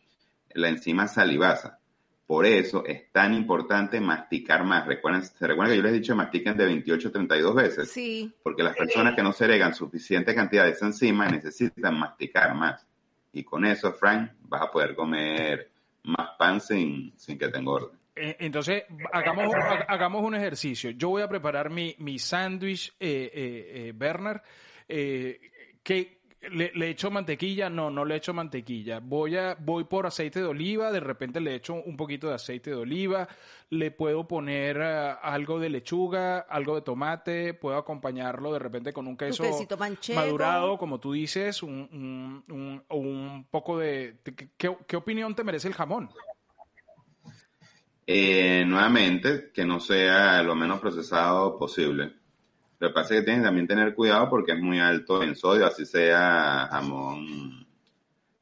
la 0.49 0.67
enzima 0.67 1.07
salivasa. 1.07 1.79
Por 2.25 2.45
eso 2.45 2.83
es 2.85 3.09
tan 3.13 3.33
importante 3.33 4.01
masticar 4.01 4.65
más. 4.65 4.85
Recuerden, 4.85 5.23
¿Se 5.23 5.47
recuerdan 5.47 5.71
que 5.71 5.77
yo 5.77 5.83
les 5.83 5.93
he 5.93 5.99
dicho 5.99 6.11
que 6.11 6.17
mastiquen 6.17 6.57
de 6.57 6.65
28 6.65 7.07
a 7.07 7.11
32 7.13 7.55
veces? 7.55 7.89
Sí. 7.89 8.33
Porque 8.43 8.61
las 8.61 8.75
personas 8.75 9.15
que 9.15 9.23
no 9.23 9.31
segregan 9.31 9.73
suficiente 9.73 10.35
cantidad 10.35 10.65
de 10.65 10.71
esa 10.71 10.85
enzima 10.85 11.29
necesitan 11.29 11.97
masticar 11.97 12.53
más. 12.55 12.85
Y 13.31 13.45
con 13.45 13.63
eso, 13.63 13.93
Frank, 13.93 14.31
vas 14.41 14.63
a 14.63 14.69
poder 14.69 14.95
comer 14.95 15.76
más 16.07 16.31
pan 16.37 16.59
sin, 16.61 17.13
sin 17.17 17.37
que 17.37 17.49
te 17.49 17.59
engorde. 17.59 17.87
Eh, 18.15 18.35
entonces, 18.39 18.83
hagamos, 19.11 19.53
hagamos 19.87 20.23
un 20.23 20.35
ejercicio. 20.35 20.91
Yo 20.91 21.09
voy 21.09 21.21
a 21.21 21.27
preparar 21.27 21.69
mi, 21.69 21.95
mi 21.99 22.17
sándwich, 22.17 22.93
eh, 22.99 23.31
eh, 23.33 23.93
Bernard. 23.95 24.41
que 24.87 26.16
le, 26.49 26.89
echo 26.89 27.11
mantequilla, 27.11 27.69
no, 27.69 27.89
no 27.89 28.05
le 28.05 28.15
echo 28.15 28.33
mantequilla. 28.33 28.99
Voy 28.99 29.35
a, 29.35 29.55
voy 29.59 29.83
por 29.83 30.05
aceite 30.05 30.39
de 30.39 30.45
oliva, 30.45 30.91
de 30.91 30.99
repente 30.99 31.39
le 31.39 31.55
echo 31.55 31.75
un 31.75 31.97
poquito 31.97 32.27
de 32.27 32.35
aceite 32.35 32.71
de 32.71 32.75
oliva, 32.75 33.27
le 33.69 33.91
puedo 33.91 34.27
poner 34.27 34.81
algo 34.81 35.59
de 35.59 35.69
lechuga, 35.69 36.39
algo 36.39 36.75
de 36.75 36.81
tomate, 36.81 37.53
puedo 37.53 37.77
acompañarlo 37.77 38.53
de 38.53 38.59
repente 38.59 38.93
con 38.93 39.07
un 39.07 39.17
queso 39.17 39.43
madurado, 40.15 40.77
como 40.77 40.99
tú 40.99 41.13
dices, 41.13 41.63
un, 41.63 42.43
un, 42.49 42.83
un, 42.89 43.47
poco 43.49 43.77
de... 43.77 44.19
¿qué, 44.57 44.75
¿Qué 44.87 44.95
opinión 44.95 45.35
te 45.35 45.43
merece 45.43 45.67
el 45.67 45.73
jamón? 45.73 46.09
Eh, 48.09 48.63
nuevamente, 48.65 49.51
que 49.53 49.65
no 49.65 49.81
sea 49.81 50.41
lo 50.41 50.55
menos 50.55 50.79
procesado 50.79 51.57
posible. 51.57 52.13
Lo 52.79 52.89
que 52.89 52.93
pasa 52.93 53.13
es 53.13 53.19
que 53.21 53.25
tienes 53.25 53.41
que 53.41 53.47
también 53.47 53.67
tener 53.67 53.95
cuidado 53.95 54.29
porque 54.29 54.51
es 54.51 54.59
muy 54.59 54.79
alto 54.79 55.23
en 55.23 55.35
sodio, 55.35 55.65
así 55.65 55.85
sea 55.85 56.67
jamón 56.71 57.65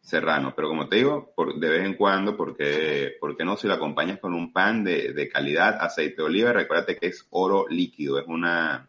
serrano. 0.02 0.54
Pero 0.56 0.70
como 0.70 0.88
te 0.88 0.98
digo, 0.98 1.34
por, 1.36 1.58
de 1.58 1.70
vez 1.70 1.86
en 1.86 1.96
cuando, 1.96 2.36
porque, 2.36 3.16
porque 3.20 3.46
no 3.46 3.58
si 3.58 3.68
lo 3.68 3.74
acompañas 3.74 4.20
con 4.20 4.34
un 4.34 4.52
pan 4.52 4.84
de, 4.84 5.14
de 5.14 5.30
calidad, 5.30 5.78
aceite 5.82 6.18
de 6.18 6.24
oliva, 6.24 6.54
recuérdate 6.54 6.98
que 6.98 7.08
es 7.08 7.26
oro 7.32 7.66
líquido, 7.70 8.20
es 8.20 8.28
una, 8.28 8.88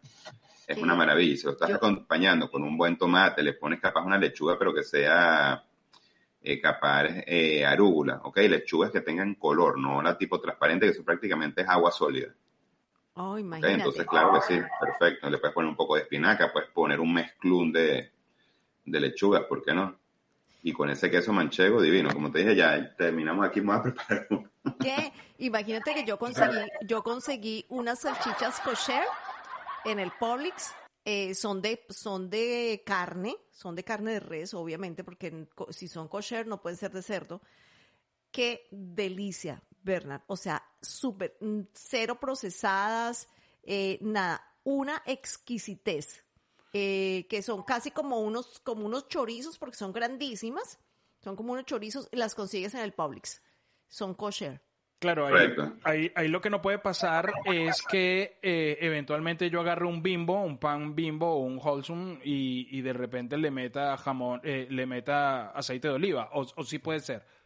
es 0.67 0.77
una 0.77 0.95
maravilla. 0.95 1.37
Si 1.37 1.45
lo 1.45 1.53
estás 1.53 1.71
acompañando 1.71 2.51
con 2.51 2.63
un 2.63 2.77
buen 2.77 2.97
tomate, 2.97 3.41
le 3.41 3.53
pones 3.53 3.79
capaz 3.79 4.03
una 4.03 4.17
lechuga, 4.17 4.59
pero 4.59 4.73
que 4.73 4.83
sea 4.83 5.63
eh, 6.41 6.61
capaz 6.61 7.05
eh, 7.25 7.65
arúgula, 7.65 8.21
¿ok? 8.23 8.37
Lechugas 8.37 8.91
que 8.91 9.01
tengan 9.01 9.35
color, 9.35 9.79
no 9.79 10.01
la 10.01 10.17
tipo 10.17 10.39
transparente, 10.39 10.85
que 10.85 10.91
eso 10.91 11.03
prácticamente 11.03 11.61
es 11.61 11.69
agua 11.69 11.91
sólida. 11.91 12.33
Oh, 13.19 13.37
imagínate. 13.37 13.73
Entonces, 13.73 14.05
claro 14.05 14.33
que 14.33 14.41
sí, 14.41 14.61
perfecto. 14.79 15.29
Le 15.29 15.39
puedes 15.39 15.53
poner 15.53 15.69
un 15.69 15.75
poco 15.75 15.95
de 15.95 16.01
espinaca, 16.01 16.53
puedes 16.53 16.69
poner 16.69 16.99
un 16.99 17.13
mezclún 17.13 17.71
de, 17.71 18.11
de 18.85 18.99
lechugas, 18.99 19.43
¿por 19.45 19.63
qué 19.63 19.73
no? 19.73 19.97
Y 20.61 20.71
con 20.71 20.89
ese 20.89 21.09
queso 21.09 21.33
manchego 21.33 21.81
divino, 21.81 22.13
como 22.13 22.31
te 22.31 22.39
dije, 22.39 22.55
ya 22.55 22.95
terminamos 22.95 23.47
aquí, 23.47 23.59
vamos 23.59 23.79
a 23.79 23.83
preparar 23.83 24.27
¿Qué? 24.79 25.11
Imagínate 25.39 25.95
que 25.95 26.05
yo 26.05 26.19
conseguí, 26.19 26.57
yo 26.85 27.01
conseguí 27.03 27.65
unas 27.69 27.99
salchichas 27.99 28.59
kosher 28.59 29.03
en 29.85 29.99
el 29.99 30.11
Publix. 30.19 30.73
Eh, 31.03 31.33
son 31.35 31.61
de 31.61 31.85
son 31.89 32.29
de 32.29 32.83
carne, 32.85 33.37
son 33.49 33.75
de 33.75 33.83
carne 33.83 34.11
de 34.11 34.19
res, 34.19 34.53
obviamente, 34.53 35.05
porque 35.05 35.47
si 35.69 35.87
son 35.87 36.09
kosher 36.09 36.45
no 36.45 36.61
pueden 36.61 36.77
ser 36.77 36.91
de 36.91 37.01
cerdo. 37.01 37.41
Qué 38.37 38.67
delicia, 38.69 39.63
Bernard. 39.81 40.21
O 40.27 40.37
sea, 40.37 40.63
súper, 40.79 41.35
mm, 41.41 41.61
cero 41.73 42.19
procesadas, 42.19 43.27
eh, 43.63 43.97
nada, 43.99 44.39
una 44.63 45.01
exquisitez. 45.07 46.23
Eh, 46.71 47.25
que 47.31 47.41
son 47.41 47.63
casi 47.63 47.89
como 47.89 48.19
unos, 48.19 48.59
como 48.59 48.85
unos 48.85 49.07
chorizos, 49.07 49.57
porque 49.57 49.75
son 49.75 49.91
grandísimas. 49.91 50.77
Son 51.23 51.35
como 51.35 51.53
unos 51.53 51.65
chorizos 51.65 52.09
y 52.11 52.17
las 52.17 52.35
consigues 52.35 52.75
en 52.75 52.81
el 52.81 52.93
Publix. 52.93 53.41
Son 53.87 54.13
kosher. 54.13 54.61
Claro, 54.99 55.25
ahí, 55.25 55.47
ahí, 55.83 56.11
ahí, 56.13 56.27
lo 56.27 56.39
que 56.39 56.51
no 56.51 56.61
puede 56.61 56.77
pasar 56.77 57.33
es 57.45 57.81
que 57.81 58.37
eh, 58.43 58.77
eventualmente 58.81 59.49
yo 59.49 59.61
agarre 59.61 59.87
un 59.87 60.03
bimbo, 60.03 60.43
un 60.43 60.59
pan 60.59 60.93
bimbo 60.93 61.27
o 61.27 61.39
un 61.39 61.57
wholesome 61.57 62.19
y, 62.23 62.67
y 62.69 62.81
de 62.81 62.93
repente 62.93 63.35
le 63.37 63.49
meta 63.49 63.97
jamón, 63.97 64.41
eh, 64.43 64.67
le 64.69 64.85
meta 64.85 65.49
aceite 65.49 65.87
de 65.87 65.95
oliva. 65.95 66.29
O, 66.33 66.45
o 66.55 66.63
sí 66.63 66.77
puede 66.77 66.99
ser. 66.99 67.36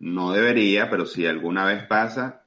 No 0.00 0.32
debería, 0.32 0.88
pero 0.88 1.06
si 1.06 1.26
alguna 1.26 1.64
vez 1.64 1.84
pasa, 1.84 2.44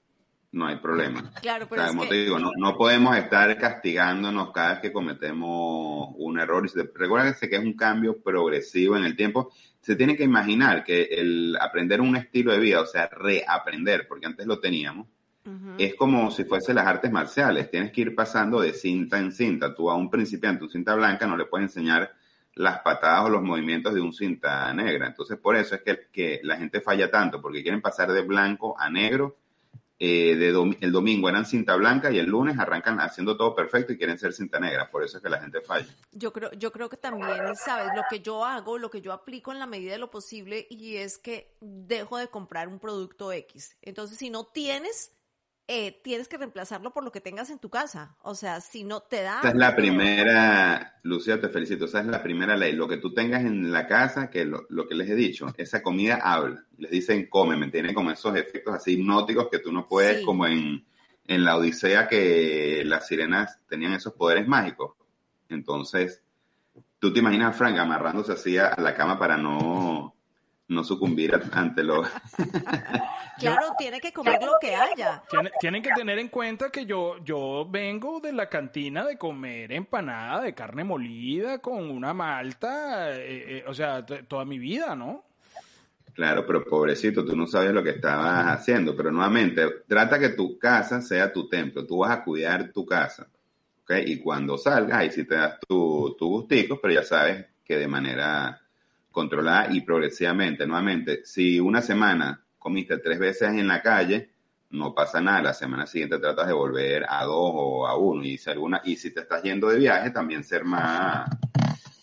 no 0.53 0.67
hay 0.67 0.77
problema. 0.77 1.31
Claro, 1.41 1.67
pero 1.70 1.88
como 1.88 2.08
te 2.08 2.15
digo, 2.15 2.38
no, 2.38 2.51
no, 2.58 2.77
podemos 2.77 3.15
estar 3.17 3.58
castigándonos 3.58 4.51
cada 4.51 4.72
vez 4.72 4.79
que 4.79 4.91
cometemos 4.91 6.10
un 6.17 6.39
error. 6.39 6.70
Recuérdense 6.93 7.50
que 7.50 7.55
es 7.55 7.63
un 7.63 7.74
cambio 7.74 8.22
progresivo 8.22 8.98
en 8.98 9.05
el 9.05 9.15
tiempo. 9.15 9.51
Se 9.79 9.96
tiene 9.96 10.15
que 10.15 10.24
imaginar 10.24 10.84
que 10.84 11.03
el 11.03 11.58
aprender 11.60 12.01
un 12.01 12.17
estilo 12.17 12.51
de 12.51 12.60
vida, 12.60 12.81
o 12.81 12.86
sea, 12.86 13.08
reaprender, 13.08 14.08
porque 14.08 14.25
antes 14.25 14.46
lo 14.46 14.60
teníamos, 14.60 15.08
es 15.77 15.96
como 15.96 16.29
si 16.29 16.43
fuese 16.43 16.74
las 16.74 16.86
artes 16.86 17.12
marciales. 17.12 17.72
Tienes 17.72 17.91
que 17.91 18.01
ir 18.01 18.15
pasando 18.15 18.62
de 18.62 18.74
cinta 18.74 19.20
en 19.20 19.31
cinta. 19.31 19.74
Tú 19.74 19.89
a 19.89 19.96
un 19.96 20.10
principiante, 20.10 20.65
un 20.65 20.70
cinta 20.70 20.96
blanca, 20.96 21.25
no 21.25 21.38
le 21.38 21.46
puedes 21.46 21.70
enseñar 21.70 22.12
las 22.55 22.79
patadas 22.79 23.25
o 23.25 23.29
los 23.29 23.41
movimientos 23.41 23.93
de 23.93 24.01
un 24.01 24.13
cinta 24.13 24.74
negra. 24.74 25.08
Entonces, 25.08 25.38
por 25.38 25.55
eso 25.55 25.75
es 25.75 25.81
que, 26.12 26.39
la 26.43 26.58
gente 26.58 26.81
falla 26.81 27.10
tanto, 27.10 27.41
porque 27.41 27.62
quieren 27.62 27.81
pasar 27.81 28.12
de 28.12 28.22
blanco 28.22 28.75
a 28.79 28.89
negro 28.89 29.38
eh, 30.03 30.36
de 30.36 30.77
el 30.81 30.91
domingo 30.91 31.29
eran 31.29 31.46
cinta 31.46 31.75
blanca 31.75 32.10
y 32.10 32.17
el 32.17 32.25
lunes 32.25 32.58
arrancan 32.58 33.00
haciendo 33.00 33.38
todo 33.38 33.55
perfecto 33.55 33.93
y 33.93 33.98
quieren 33.98 34.17
ser 34.17 34.34
cinta 34.34 34.60
negra. 34.60 34.89
Por 34.89 35.03
eso 35.03 35.17
es 35.17 35.24
que 35.24 35.29
la 35.29 35.39
gente 35.39 35.62
falla. 35.62 35.93
Yo 36.12 36.34
creo, 36.34 36.51
yo 36.53 36.72
creo 36.72 36.89
que 36.89 36.98
también, 36.98 37.55
¿sabes? 37.55 37.89
Lo 37.96 38.01
que 38.10 38.20
yo 38.20 38.43
hago, 38.43 38.79
lo 38.79 38.89
que 38.89 39.01
yo 39.01 39.13
aplico 39.13 39.51
en 39.51 39.60
la 39.60 39.67
medida 39.67 39.91
de 39.91 40.00
lo 40.00 40.10
posible 40.10 40.65
y 40.72 40.96
es 40.96 41.20
que 41.20 41.55
dejo 41.62 42.17
de 42.17 42.29
comprar 42.29 42.67
un 42.67 42.79
producto 42.79 43.31
X. 43.31 43.77
Entonces, 43.84 44.17
si 44.17 44.31
no 44.31 44.46
tienes 44.46 45.12
eh, 45.68 46.01
tienes 46.03 46.27
que 46.27 46.38
reemplazarlo 46.38 46.91
por 46.91 47.03
lo 47.03 47.12
que 47.12 47.22
tengas 47.22 47.50
en 47.50 47.60
tu 47.60 47.70
casa. 47.70 48.18
O 48.24 48.36
sea, 48.36 48.62
si 48.62 48.84
no 48.84 49.01
te 49.01 49.22
da... 49.22 49.40
Esa 49.40 49.50
es 49.50 49.55
la 49.55 49.75
primera, 49.75 51.00
Lucía, 51.03 51.40
te 51.40 51.50
felicito, 51.50 51.85
esa 51.85 52.01
es 52.01 52.07
la 52.07 52.22
primera 52.22 52.57
ley. 52.57 52.74
Lo 52.74 52.88
que 52.88 52.98
tú 52.98 53.14
tengas 53.14 53.44
en 53.44 53.72
la 53.72 53.88
casa, 53.88 54.29
que 54.29 54.46
lo, 54.46 54.68
que 54.88 54.96
les 54.96 55.09
he 55.09 55.16
dicho, 55.16 55.48
esa 55.57 55.81
comida 55.81 56.20
habla. 56.22 56.66
Les 56.77 56.92
dicen 56.92 57.27
come, 57.29 57.55
me 57.55 57.70
tienen 57.70 57.94
como 57.94 58.12
esos 58.12 58.35
efectos 58.35 58.75
así 58.75 58.94
hipnóticos 58.94 59.50
que 59.50 59.59
tú 59.59 59.72
no 59.72 59.88
puedes, 59.88 60.25
como 60.25 60.46
en, 60.46 60.85
en 61.27 61.46
la 61.46 61.57
Odisea 61.57 62.07
que 62.07 62.83
las 62.85 63.07
sirenas 63.07 63.59
tenían 63.70 63.94
esos 63.94 64.14
poderes 64.14 64.48
mágicos. 64.48 64.96
Entonces, 65.48 66.22
tú 67.00 67.14
te 67.14 67.20
imaginas 67.20 67.55
a 67.55 67.57
Frank 67.57 67.77
amarrándose 67.77 68.33
así 68.33 68.57
a 68.57 68.75
la 68.77 68.96
cama 68.96 69.18
para 69.18 69.38
no 69.38 70.16
no 70.72 70.84
sucumbir 70.84 71.40
ante 71.51 71.84
lo... 71.84 72.01
claro, 73.40 73.74
tiene 73.77 74.00
que 74.00 74.12
comer 74.12 74.42
lo 74.42 74.53
que 74.60 74.75
haya. 74.75 75.22
tienen 75.60 75.84
que 75.84 75.92
tener 75.96 76.18
en 76.18 76.29
cuenta 76.29 76.70
que 76.70 76.86
yo, 76.86 77.18
yo 77.24 77.68
vengo 77.70 78.20
de 78.20 78.31
la 78.31 78.48
cantina 78.48 79.05
de 79.05 79.18
comer 79.18 79.72
empanada 79.72 80.42
de 80.42 80.55
carne 80.55 80.84
molida 80.84 81.60
con 81.60 81.90
una 81.92 82.14
malta, 82.14 83.12
eh, 83.12 83.57
eh, 83.57 83.64
o 83.68 83.74
sea, 83.74 84.05
toda 84.05 84.46
mi 84.46 84.57
vida, 84.57 84.96
¿no? 84.96 85.25
Claro, 86.14 86.46
pero 86.46 86.64
pobrecito, 86.64 87.24
tú 87.24 87.36
no 87.36 87.48
sabes 87.48 87.72
lo 87.72 87.84
que 87.84 87.92
estabas 87.92 88.48
haciendo, 88.48 88.96
pero 88.96 89.12
nuevamente, 89.12 89.66
trata 89.88 90.20
que 90.20 90.29
tu 90.29 90.57
casa 90.57 91.01
sea 91.01 91.31
tu 91.31 91.48
templo, 91.48 91.86
tú 91.86 92.00
vas 92.00 92.12
a 92.12 92.24
cuidar 92.24 92.72
tu 92.72 92.86
casa, 92.86 93.27
¿ok? 93.84 93.92
Y 94.05 94.20
cuando 94.20 94.57
salgas, 94.57 94.98
ahí 94.98 95.12
sí 95.12 95.25
te 95.25 95.36
das 95.36 95.60
tu, 95.68 96.16
tu 96.18 96.27
gustico, 96.27 96.79
pero 96.81 96.94
ya 96.94 97.03
sabes 97.03 97.46
que 97.64 97.77
de 97.77 97.88
manera 97.88 98.60
controlada 99.11 99.74
y 99.74 99.81
progresivamente. 99.81 100.65
Nuevamente, 100.65 101.25
si 101.25 101.59
una 101.59 101.81
semana 101.81 102.43
comiste 102.57 102.97
tres 102.97 103.19
veces 103.19 103.50
en 103.50 103.67
la 103.67 103.81
calle, 103.81 104.29
no 104.71 104.93
pasa 104.93 105.21
nada. 105.21 105.41
La 105.41 105.53
semana 105.53 105.85
siguiente 105.85 106.19
tratas 106.19 106.47
de 106.47 106.53
volver 106.53 107.05
a 107.07 107.25
dos 107.25 107.51
o 107.53 107.87
a 107.87 107.97
uno. 107.97 108.24
Y 108.24 108.37
si, 108.37 108.50
alguna, 108.50 108.81
y 108.83 108.95
si 108.95 109.11
te 109.11 109.21
estás 109.21 109.43
yendo 109.43 109.67
de 109.69 109.79
viaje, 109.79 110.11
también 110.11 110.43
ser 110.43 110.63
más, 110.63 111.29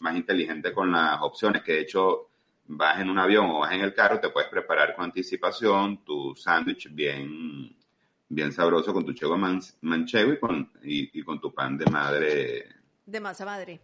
más 0.01 0.17
inteligente 0.17 0.73
con 0.73 0.93
las 0.93 1.21
opciones. 1.23 1.63
Que 1.63 1.73
de 1.73 1.81
hecho, 1.81 2.29
vas 2.67 3.01
en 3.01 3.11
un 3.11 3.19
avión 3.19 3.47
o 3.51 3.61
vas 3.61 3.73
en 3.73 3.81
el 3.81 3.95
carro, 3.95 4.21
te 4.21 4.29
puedes 4.31 4.51
preparar 4.51 4.95
con 4.95 5.07
anticipación 5.07 6.05
tu 6.05 6.35
sándwich 6.37 6.93
bien, 6.93 7.75
bien 8.29 8.53
sabroso 8.53 8.93
con 8.93 9.07
tu 9.07 9.15
chego 9.15 9.39
manchego 9.81 10.33
y 10.33 10.39
con, 10.39 10.71
y 10.83 11.23
con 11.23 11.41
tu 11.41 11.55
pan 11.55 11.79
de 11.79 11.87
madre 11.87 12.78
de 13.09 13.21
masa 13.21 13.45
madre. 13.47 13.81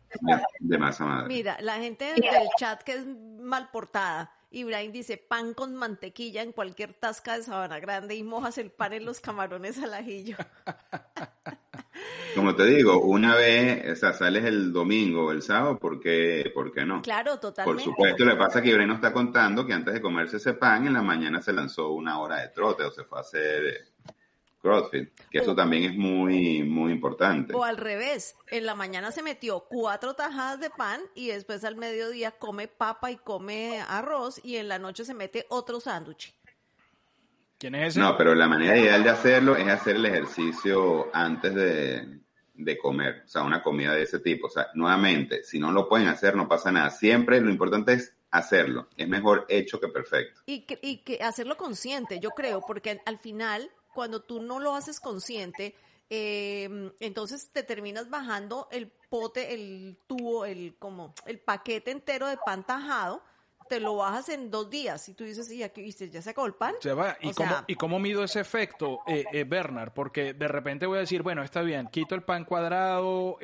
De, 0.61 0.79
masa 0.79 1.05
madre. 1.05 1.29
Mira, 1.29 1.57
la 1.61 1.77
gente 1.77 2.13
del 2.13 2.49
chat 2.59 2.83
que 2.83 2.93
es 2.93 3.07
mal 3.07 3.71
portada. 3.73 4.31
Ibrahim 4.51 4.93
dice 4.93 5.17
pan 5.17 5.55
con 5.55 5.75
mantequilla 5.75 6.43
en 6.43 6.53
cualquier 6.53 6.93
tasca 6.95 7.37
de 7.37 7.43
sabana 7.43 7.81
grande 7.81 8.15
y 8.15 8.23
mojas 8.23 8.59
el 8.59 8.71
pan 8.71 8.93
en 8.93 9.05
los 9.05 9.21
camarones 9.21 9.83
al 9.83 9.95
ajillo. 9.95 10.37
Como 12.37 12.55
te 12.55 12.65
digo, 12.67 13.01
una 13.01 13.35
vez, 13.35 13.93
o 13.93 13.97
sea, 13.97 14.13
sales 14.13 14.45
el 14.45 14.73
domingo 14.73 15.27
o 15.27 15.33
el 15.33 15.43
sábado, 15.43 15.79
¿por 15.79 16.01
qué, 16.01 16.51
¿por 16.55 16.73
qué 16.73 16.85
no? 16.85 17.01
Claro, 17.01 17.39
totalmente. 17.39 17.83
Por 17.83 17.93
supuesto, 17.93 18.25
le 18.25 18.37
pasa 18.37 18.61
que 18.61 18.71
Ibrahim 18.71 18.89
nos 18.89 18.97
está 18.97 19.13
contando 19.13 19.65
que 19.65 19.73
antes 19.73 19.95
de 19.95 20.01
comerse 20.01 20.37
ese 20.37 20.55
pan, 20.55 20.87
en 20.87 20.93
la 20.93 21.03
mañana 21.03 21.41
se 21.41 21.53
lanzó 21.53 21.93
una 21.93 22.21
hora 22.21 22.41
de 22.41 22.49
trote 22.49 22.83
o 22.85 22.91
se 22.91 23.05
fue 23.05 23.19
a 23.19 23.21
hacer 23.23 23.94
CrossFit, 24.65 25.11
que 25.31 25.39
eso 25.39 25.55
también 25.55 25.85
es 25.85 25.95
muy, 25.95 26.63
muy 26.63 26.91
importante. 26.91 27.55
O 27.55 27.63
al 27.63 27.77
revés, 27.77 28.35
en 28.51 28.65
la 28.65 28.75
mañana 28.75 29.13
se 29.13 29.23
metió 29.23 29.61
cuatro 29.69 30.15
tajadas 30.15 30.59
de 30.59 30.71
pan 30.71 31.03
y 31.15 31.29
después 31.29 31.63
al 31.65 31.77
mediodía 31.77 32.31
come 32.31 32.67
papa 32.67 33.11
y 33.11 33.17
come 33.17 33.83
arroz 33.87 34.41
y 34.43 34.57
en 34.57 34.69
la 34.69 34.79
noche 34.79 35.05
se 35.05 35.13
mete 35.13 35.45
otro 35.51 35.81
sándwich. 35.81 36.35
¿Quién 37.59 37.75
es 37.75 37.89
ese? 37.89 38.01
No, 38.01 38.17
pero 38.17 38.35
la 38.35 38.49
manera 38.49 38.75
ideal 38.77 39.05
de 39.05 39.11
hacerlo 39.11 39.55
es 39.55 39.69
hacer 39.69 39.97
el 39.97 40.07
ejercicio 40.07 41.11
antes 41.13 41.55
de, 41.55 42.21
de 42.55 42.79
comer, 42.79 43.23
o 43.27 43.29
sea, 43.29 43.43
una 43.43 43.63
comida 43.63 43.95
de 43.95 44.05
ese 44.05 44.21
tipo. 44.21 44.47
O 44.47 44.51
sea, 44.51 44.69
nuevamente, 44.73 45.45
si 45.45 45.59
no 45.59 45.73
lo 45.73 45.87
pueden 45.91 46.09
hacer, 46.09 46.37
no 46.37 46.49
pasa 46.49 46.73
nada. 46.73 46.89
Siempre 46.89 47.39
lo 47.43 47.51
importante 47.51 47.93
es 47.93 48.15
hacerlo. 48.31 48.89
Es 48.97 49.09
mejor 49.09 49.45
hecho 49.51 49.79
que 49.79 49.89
perfecto. 49.89 50.41
Y 50.47 50.63
que, 50.63 50.79
y 50.83 51.03
que 51.05 51.23
hacerlo 51.23 51.59
consciente, 51.59 52.19
yo 52.19 52.31
creo, 52.31 52.63
porque 52.67 53.03
al 53.05 53.19
final 53.19 53.71
cuando 53.95 54.23
tú 54.23 54.41
no 54.41 54.61
lo 54.61 54.75
haces 54.75 55.01
consciente, 55.01 55.75
eh, 56.11 56.93
entonces 57.01 57.51
te 57.51 57.63
terminas 57.63 58.11
bajando 58.11 58.69
el 58.71 58.89
pote, 59.09 59.55
el 59.55 59.99
tubo, 60.07 60.45
el 60.45 60.77
como 60.79 61.15
el 61.27 61.41
paquete 61.41 61.91
entero 61.91 62.27
de 62.27 62.37
pan 62.37 62.65
tajado, 62.65 63.23
te 63.69 63.81
lo 63.81 63.97
bajas 63.97 64.29
en 64.29 64.51
dos 64.51 64.69
días 64.69 65.09
y 65.09 65.15
tú 65.15 65.25
dices, 65.25 65.51
y 65.51 65.63
aquí 65.63 65.81
viste, 65.81 66.11
ya 66.11 66.21
se 66.21 66.31
acabó 66.31 66.47
el 66.47 66.55
pan. 66.55 66.75
Se 66.81 66.93
va. 66.93 67.17
¿Y, 67.23 67.33
cómo, 67.33 67.55
¿Y 67.67 67.75
cómo 67.77 67.99
mido 67.99 68.23
ese 68.23 68.41
efecto, 68.41 69.01
eh, 69.07 69.25
eh, 69.33 69.45
Bernard? 69.45 69.93
Porque 69.95 70.35
de 70.35 70.49
repente 70.49 70.85
voy 70.85 70.99
a 70.99 71.01
decir, 71.01 71.23
bueno, 71.23 71.43
está 71.43 71.63
bien, 71.63 71.89
quito 71.89 72.15
el 72.15 72.23
pan 72.23 72.45
cuadrado, 72.45 73.39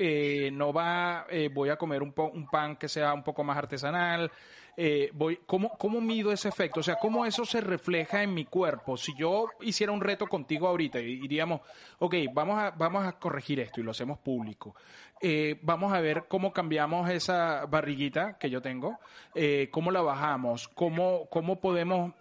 no 0.52 0.72
va, 0.74 1.26
voy 1.54 1.70
a 1.70 1.76
comer 1.76 2.02
un, 2.02 2.12
un 2.16 2.46
pan 2.48 2.76
que 2.76 2.88
sea 2.88 3.14
un 3.14 3.24
poco 3.24 3.42
más 3.42 3.56
artesanal, 3.56 4.30
eh, 4.76 5.10
voy, 5.12 5.38
¿cómo, 5.46 5.70
¿cómo 5.78 6.00
mido 6.00 6.32
ese 6.32 6.48
efecto? 6.48 6.80
O 6.80 6.82
sea, 6.82 6.96
¿cómo 6.96 7.26
eso 7.26 7.44
se 7.44 7.60
refleja 7.60 8.22
en 8.22 8.34
mi 8.34 8.44
cuerpo? 8.44 8.96
Si 8.96 9.14
yo 9.16 9.48
hiciera 9.60 9.92
un 9.92 10.00
reto 10.00 10.26
contigo 10.26 10.68
ahorita 10.68 11.00
y 11.00 11.16
diríamos, 11.16 11.60
ok, 11.98 12.14
vamos 12.32 12.58
a, 12.58 12.70
vamos 12.70 13.04
a 13.04 13.12
corregir 13.12 13.60
esto 13.60 13.80
y 13.80 13.84
lo 13.84 13.90
hacemos 13.90 14.18
público. 14.18 14.74
Eh, 15.20 15.58
vamos 15.62 15.92
a 15.92 16.00
ver 16.00 16.24
cómo 16.28 16.52
cambiamos 16.52 17.10
esa 17.10 17.66
barriguita 17.66 18.38
que 18.38 18.48
yo 18.48 18.62
tengo, 18.62 18.98
eh, 19.34 19.68
cómo 19.70 19.90
la 19.90 20.00
bajamos, 20.00 20.68
cómo, 20.68 21.28
cómo 21.30 21.60
podemos, 21.60 22.12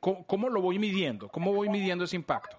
cómo, 0.00 0.26
cómo 0.26 0.48
lo 0.48 0.60
voy 0.60 0.78
midiendo, 0.78 1.28
cómo 1.28 1.52
voy 1.52 1.68
midiendo 1.68 2.04
ese 2.04 2.16
impacto. 2.16 2.56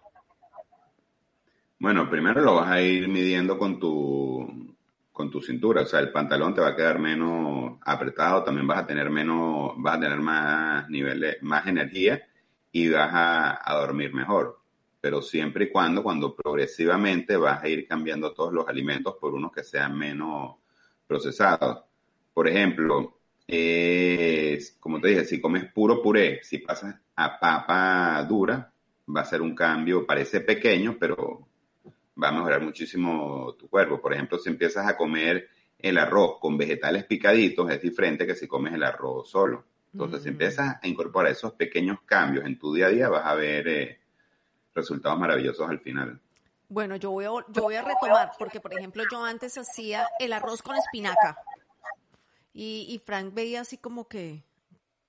Bueno, 1.79 2.09
primero 2.09 2.41
lo 2.41 2.55
vas 2.55 2.69
a 2.69 2.81
ir 2.81 3.07
midiendo 3.07 3.57
con 3.57 3.79
tu, 3.79 4.75
con 5.19 5.29
tu 5.29 5.41
cintura, 5.41 5.81
o 5.81 5.85
sea, 5.85 5.99
el 5.99 6.13
pantalón 6.13 6.55
te 6.55 6.61
va 6.61 6.69
a 6.69 6.75
quedar 6.77 6.97
menos 6.97 7.77
apretado, 7.81 8.41
también 8.41 8.65
vas 8.65 8.79
a 8.79 8.87
tener 8.87 9.09
menos, 9.09 9.73
vas 9.75 9.97
a 9.97 9.99
tener 9.99 10.17
más 10.21 10.89
niveles, 10.89 11.43
más 11.43 11.67
energía 11.67 12.25
y 12.71 12.87
vas 12.87 13.09
a, 13.11 13.73
dormir 13.81 14.13
mejor. 14.13 14.61
Pero 15.01 15.21
siempre 15.21 15.65
y 15.65 15.71
cuando, 15.71 16.03
cuando 16.03 16.33
progresivamente 16.33 17.35
vas 17.35 17.61
a 17.61 17.67
ir 17.67 17.85
cambiando 17.85 18.31
todos 18.31 18.53
los 18.53 18.65
alimentos 18.69 19.15
por 19.19 19.33
unos 19.33 19.51
que 19.51 19.61
sean 19.61 19.97
menos 19.97 20.55
procesados. 21.05 21.83
Por 22.33 22.47
ejemplo, 22.47 23.19
como 24.79 25.01
te 25.01 25.07
dije, 25.09 25.25
si 25.25 25.41
comes 25.41 25.65
puro 25.73 26.01
puré, 26.01 26.39
si 26.43 26.59
pasas 26.59 26.95
a 27.17 27.37
papa 27.37 28.23
dura, 28.23 28.71
va 29.13 29.19
a 29.19 29.25
ser 29.25 29.41
un 29.41 29.53
cambio, 29.53 30.05
parece 30.05 30.39
pequeño, 30.39 30.95
pero 30.97 31.48
va 32.21 32.29
a 32.29 32.31
mejorar 32.31 32.61
muchísimo 32.61 33.55
tu 33.57 33.69
cuerpo. 33.69 34.01
Por 34.01 34.13
ejemplo, 34.13 34.37
si 34.39 34.49
empiezas 34.49 34.87
a 34.87 34.97
comer 34.97 35.49
el 35.77 35.97
arroz 35.97 36.39
con 36.39 36.57
vegetales 36.57 37.05
picaditos, 37.05 37.71
es 37.71 37.81
diferente 37.81 38.25
que 38.25 38.35
si 38.35 38.47
comes 38.47 38.73
el 38.73 38.83
arroz 38.83 39.29
solo. 39.29 39.65
Entonces, 39.93 40.23
si 40.23 40.29
mm. 40.29 40.31
empiezas 40.31 40.77
a 40.81 40.87
incorporar 40.87 41.31
esos 41.31 41.53
pequeños 41.53 41.99
cambios 42.05 42.45
en 42.45 42.59
tu 42.59 42.73
día 42.73 42.87
a 42.87 42.89
día, 42.89 43.09
vas 43.09 43.25
a 43.25 43.35
ver 43.35 43.67
eh, 43.67 43.99
resultados 44.75 45.19
maravillosos 45.19 45.69
al 45.69 45.79
final. 45.79 46.19
Bueno, 46.67 46.97
yo 46.97 47.11
voy, 47.11 47.25
a, 47.25 47.29
yo 47.49 47.63
voy 47.63 47.75
a 47.75 47.81
retomar, 47.81 48.31
porque 48.37 48.59
por 48.59 48.71
ejemplo 48.73 49.03
yo 49.11 49.25
antes 49.25 49.57
hacía 49.57 50.07
el 50.19 50.33
arroz 50.33 50.61
con 50.61 50.75
espinaca 50.75 51.35
y, 52.53 52.85
y 52.89 52.99
Frank 52.99 53.33
veía 53.33 53.61
así 53.61 53.77
como 53.77 54.07
que, 54.07 54.43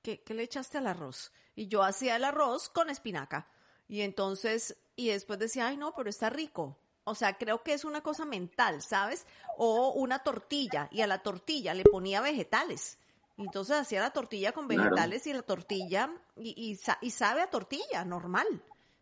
¿qué, 0.03 0.23
le 0.29 0.43
echaste 0.43 0.79
al 0.79 0.87
arroz? 0.87 1.33
Y 1.55 1.69
yo 1.69 1.83
hacía 1.83 2.17
el 2.17 2.25
arroz 2.25 2.69
con 2.69 2.91
espinaca. 2.91 3.49
Y 3.89 4.03
entonces, 4.03 4.79
y 4.97 5.09
después 5.09 5.39
decía, 5.39 5.67
ay 5.67 5.77
no, 5.77 5.93
pero 5.95 6.09
está 6.09 6.31
rico. 6.31 6.79
O 7.05 7.15
sea, 7.15 7.39
creo 7.39 7.63
que 7.63 7.73
es 7.73 7.85
una 7.85 8.03
cosa 8.03 8.25
mental, 8.25 8.83
¿sabes? 8.83 9.27
O 9.57 9.93
una 9.93 10.21
tortilla 10.21 10.89
y 10.91 11.01
a 11.01 11.07
la 11.07 11.19
tortilla 11.19 11.75
le 11.75 11.85
ponía 11.85 12.21
vegetales. 12.21 12.99
Entonces 13.37 13.77
hacía 13.77 14.01
la 14.01 14.11
tortilla 14.11 14.53
con 14.53 14.69
vegetales 14.69 15.27
y 15.27 15.33
la 15.33 15.43
tortilla 15.43 16.11
y, 16.37 16.79
y, 17.01 17.11
sabe 17.11 17.41
a 17.41 17.49
tortilla, 17.49 18.05
normal. 18.05 18.47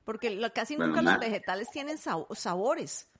Porque 0.05 0.39
casi 0.55 0.77
nunca 0.77 1.03
los 1.03 1.19
vegetales 1.19 1.69
tienen 1.71 1.99
sabores. 1.99 3.11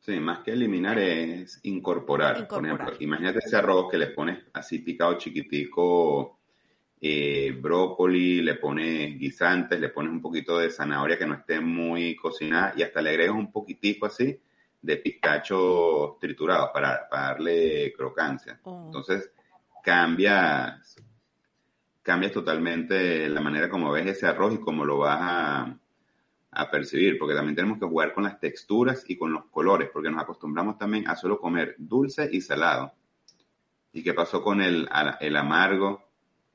Sí, 0.00 0.20
más 0.20 0.40
que 0.40 0.52
eliminar 0.52 0.98
es 0.98 1.60
incorporar. 1.62 2.46
Por 2.46 2.64
ejemplo, 2.64 2.92
imagínate 3.00 3.38
ese 3.38 3.56
arroz 3.56 3.90
que 3.90 3.96
le 3.96 4.08
pones 4.08 4.44
así 4.52 4.80
picado 4.80 5.16
chiquitico 5.16 6.38
eh, 7.06 7.52
brócoli, 7.52 8.40
le 8.40 8.54
pones 8.54 9.18
guisantes, 9.18 9.78
le 9.78 9.90
pones 9.90 10.10
un 10.10 10.22
poquito 10.22 10.56
de 10.56 10.70
zanahoria 10.70 11.18
que 11.18 11.26
no 11.26 11.34
esté 11.34 11.60
muy 11.60 12.16
cocinada 12.16 12.72
y 12.74 12.82
hasta 12.82 13.02
le 13.02 13.10
agregas 13.10 13.36
un 13.36 13.52
poquitico 13.52 14.06
así 14.06 14.40
de 14.80 14.96
pistacho 14.96 16.16
triturado 16.18 16.70
para, 16.72 17.06
darle 17.12 17.92
crocancia. 17.94 18.58
Oh. 18.62 18.84
Entonces 18.86 19.30
cambias, 19.82 20.96
cambias 22.00 22.32
totalmente 22.32 23.28
la 23.28 23.42
manera 23.42 23.68
como 23.68 23.92
ves 23.92 24.06
ese 24.06 24.26
arroz 24.26 24.54
y 24.54 24.60
cómo 24.60 24.86
lo 24.86 24.96
vas 24.96 25.18
a, 25.20 25.78
a 26.52 26.70
percibir, 26.70 27.18
porque 27.18 27.34
también 27.34 27.54
tenemos 27.54 27.78
que 27.78 27.84
jugar 27.84 28.14
con 28.14 28.24
las 28.24 28.40
texturas 28.40 29.04
y 29.06 29.18
con 29.18 29.30
los 29.30 29.44
colores, 29.50 29.90
porque 29.92 30.08
nos 30.08 30.22
acostumbramos 30.22 30.78
también 30.78 31.06
a 31.06 31.16
solo 31.16 31.38
comer 31.38 31.74
dulce 31.76 32.30
y 32.32 32.40
salado. 32.40 32.94
¿Y 33.92 34.02
qué 34.02 34.14
pasó 34.14 34.42
con 34.42 34.62
el, 34.62 34.88
el 35.20 35.36
amargo? 35.36 36.03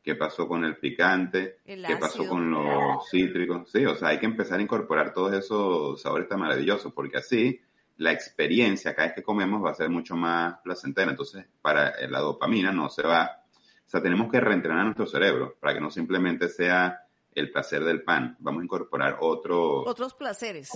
Qué 0.10 0.16
pasó 0.16 0.48
con 0.48 0.66
el 0.66 0.78
picante, 0.78 1.60
qué 1.64 1.98
pasó 2.00 2.28
con 2.28 2.50
los 2.50 3.08
cítricos. 3.12 3.70
Sí, 3.72 3.86
o 3.86 3.96
sea, 3.96 4.08
hay 4.08 4.18
que 4.18 4.26
empezar 4.26 4.58
a 4.58 4.64
incorporar 4.64 5.14
todos 5.14 5.34
esos 5.34 6.02
sabores 6.02 6.28
tan 6.28 6.40
maravillosos, 6.40 6.92
porque 6.94 7.18
así 7.18 7.62
la 7.98 8.12
experiencia 8.12 8.96
cada 8.96 9.10
vez 9.10 9.16
que 9.16 9.22
comemos 9.22 9.64
va 9.64 9.70
a 9.70 9.76
ser 9.76 9.90
mucho 9.90 10.16
más 10.16 10.60
placentera. 10.64 11.12
Entonces, 11.12 11.46
para 11.62 11.94
la 12.08 12.20
dopamina 12.22 12.72
no 12.72 12.90
se 12.90 13.04
va, 13.04 13.44
o 13.86 13.90
sea, 13.90 14.02
tenemos 14.02 14.32
que 14.32 14.40
reentrenar 14.40 14.84
nuestro 14.84 15.06
cerebro 15.06 15.58
para 15.60 15.76
que 15.76 15.82
no 15.82 15.92
simplemente 15.92 16.50
sea 16.50 17.04
el 17.36 17.52
placer 17.52 17.84
del 17.84 18.02
pan. 18.02 18.36
Vamos 18.40 18.62
a 18.62 18.64
incorporar 18.64 19.18
otros... 19.20 19.84
Otros 19.86 20.16
placeres. 20.16 20.72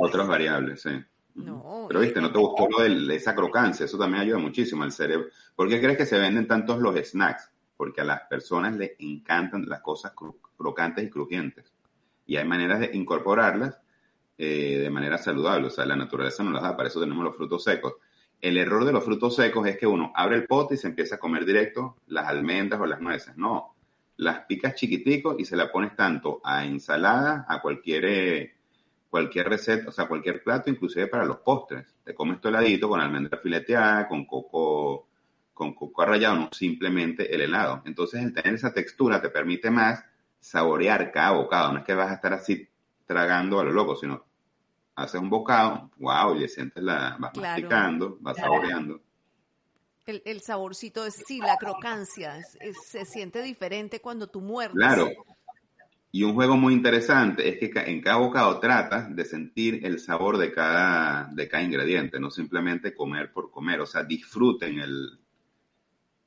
Otras 0.00 0.26
variables, 0.26 0.82
sí. 0.82 0.90
No, 1.36 1.86
Pero 1.88 2.00
viste, 2.00 2.20
no 2.20 2.32
te 2.32 2.38
gustó 2.38 2.68
lo 2.68 2.82
de 2.82 3.14
esa 3.14 3.34
crocancia, 3.34 3.86
eso 3.86 3.98
también 3.98 4.22
ayuda 4.22 4.38
muchísimo 4.38 4.84
al 4.84 4.92
cerebro. 4.92 5.28
¿Por 5.56 5.68
qué 5.68 5.80
crees 5.80 5.96
que 5.96 6.06
se 6.06 6.18
venden 6.18 6.46
tantos 6.46 6.78
los 6.78 6.96
snacks? 6.96 7.50
Porque 7.76 8.00
a 8.00 8.04
las 8.04 8.22
personas 8.22 8.76
les 8.76 8.92
encantan 8.98 9.68
las 9.68 9.80
cosas 9.80 10.12
crocantes 10.56 11.04
y 11.04 11.10
crujientes. 11.10 11.72
Y 12.26 12.36
hay 12.36 12.46
maneras 12.46 12.80
de 12.80 12.90
incorporarlas 12.94 13.78
eh, 14.38 14.78
de 14.78 14.90
manera 14.90 15.18
saludable. 15.18 15.68
O 15.68 15.70
sea, 15.70 15.86
la 15.86 15.96
naturaleza 15.96 16.42
nos 16.42 16.54
las 16.54 16.62
da, 16.62 16.76
para 16.76 16.88
eso 16.88 17.00
tenemos 17.00 17.24
los 17.24 17.36
frutos 17.36 17.64
secos. 17.64 17.94
El 18.40 18.58
error 18.58 18.84
de 18.84 18.92
los 18.92 19.04
frutos 19.04 19.36
secos 19.36 19.66
es 19.66 19.78
que 19.78 19.86
uno 19.86 20.12
abre 20.14 20.36
el 20.36 20.46
pote 20.46 20.74
y 20.74 20.76
se 20.76 20.88
empieza 20.88 21.16
a 21.16 21.18
comer 21.18 21.44
directo 21.44 21.96
las 22.08 22.26
almendras 22.26 22.80
o 22.80 22.86
las 22.86 23.00
nueces. 23.00 23.36
No, 23.36 23.74
las 24.16 24.40
picas 24.46 24.74
chiquitico 24.74 25.36
y 25.38 25.44
se 25.44 25.56
la 25.56 25.70
pones 25.70 25.96
tanto 25.96 26.40
a 26.44 26.64
ensalada, 26.64 27.46
a 27.48 27.60
cualquier, 27.60 28.04
eh, 28.04 28.54
cualquier 29.08 29.48
receta, 29.48 29.88
o 29.88 29.92
sea, 29.92 30.06
cualquier 30.06 30.42
plato, 30.42 30.70
inclusive 30.70 31.06
para 31.06 31.24
los 31.24 31.38
postres. 31.38 31.94
Te 32.04 32.14
comes 32.14 32.40
tu 32.40 32.50
con 32.88 33.00
almendra 33.00 33.38
fileteada, 33.38 34.08
con 34.08 34.24
coco 34.26 35.08
con 35.54 35.72
coco 35.72 36.04
rallado, 36.04 36.36
no 36.36 36.48
simplemente 36.52 37.34
el 37.34 37.40
helado. 37.40 37.82
Entonces, 37.86 38.22
el 38.22 38.34
tener 38.34 38.54
esa 38.54 38.74
textura 38.74 39.22
te 39.22 39.30
permite 39.30 39.70
más 39.70 40.04
saborear 40.40 41.12
cada 41.12 41.30
bocado. 41.30 41.72
No 41.72 41.78
es 41.78 41.84
que 41.84 41.94
vas 41.94 42.10
a 42.10 42.14
estar 42.14 42.32
así 42.34 42.68
tragando 43.06 43.60
a 43.60 43.64
lo 43.64 43.72
loco, 43.72 43.96
sino 43.96 44.24
haces 44.96 45.20
un 45.20 45.30
bocado, 45.30 45.90
wow, 45.98 46.34
y 46.34 46.40
le 46.40 46.48
sientes 46.48 46.82
la, 46.82 47.16
vas 47.18 47.36
masticando, 47.36 48.18
vas 48.20 48.36
saboreando. 48.36 49.00
El, 50.06 50.22
el, 50.26 50.42
saborcito 50.42 51.06
es, 51.06 51.14
sí, 51.26 51.38
la 51.38 51.56
crocancia, 51.56 52.38
se 52.84 53.06
siente 53.06 53.40
diferente 53.42 54.00
cuando 54.00 54.26
tú 54.26 54.40
muerdes. 54.40 54.76
Claro. 54.76 55.08
Y 56.12 56.22
un 56.22 56.34
juego 56.34 56.56
muy 56.56 56.74
interesante 56.74 57.48
es 57.48 57.58
que 57.58 57.72
en 57.90 58.00
cada 58.00 58.18
bocado 58.18 58.60
tratas 58.60 59.14
de 59.16 59.24
sentir 59.24 59.84
el 59.84 59.98
sabor 59.98 60.38
de 60.38 60.52
cada, 60.52 61.28
de 61.32 61.48
cada 61.48 61.64
ingrediente, 61.64 62.20
no 62.20 62.30
simplemente 62.30 62.94
comer 62.94 63.32
por 63.32 63.50
comer, 63.50 63.80
o 63.80 63.86
sea, 63.86 64.04
disfruten 64.04 64.78
el, 64.78 65.18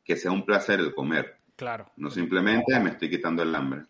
que 0.07 0.15
sea 0.15 0.31
un 0.31 0.45
placer 0.45 0.79
el 0.79 0.95
comer. 0.95 1.37
Claro. 1.57 1.91
No 1.97 2.09
simplemente 2.09 2.79
me 2.79 2.91
estoy 2.91 3.09
quitando 3.09 3.43
el 3.43 3.53
hambre. 3.53 3.83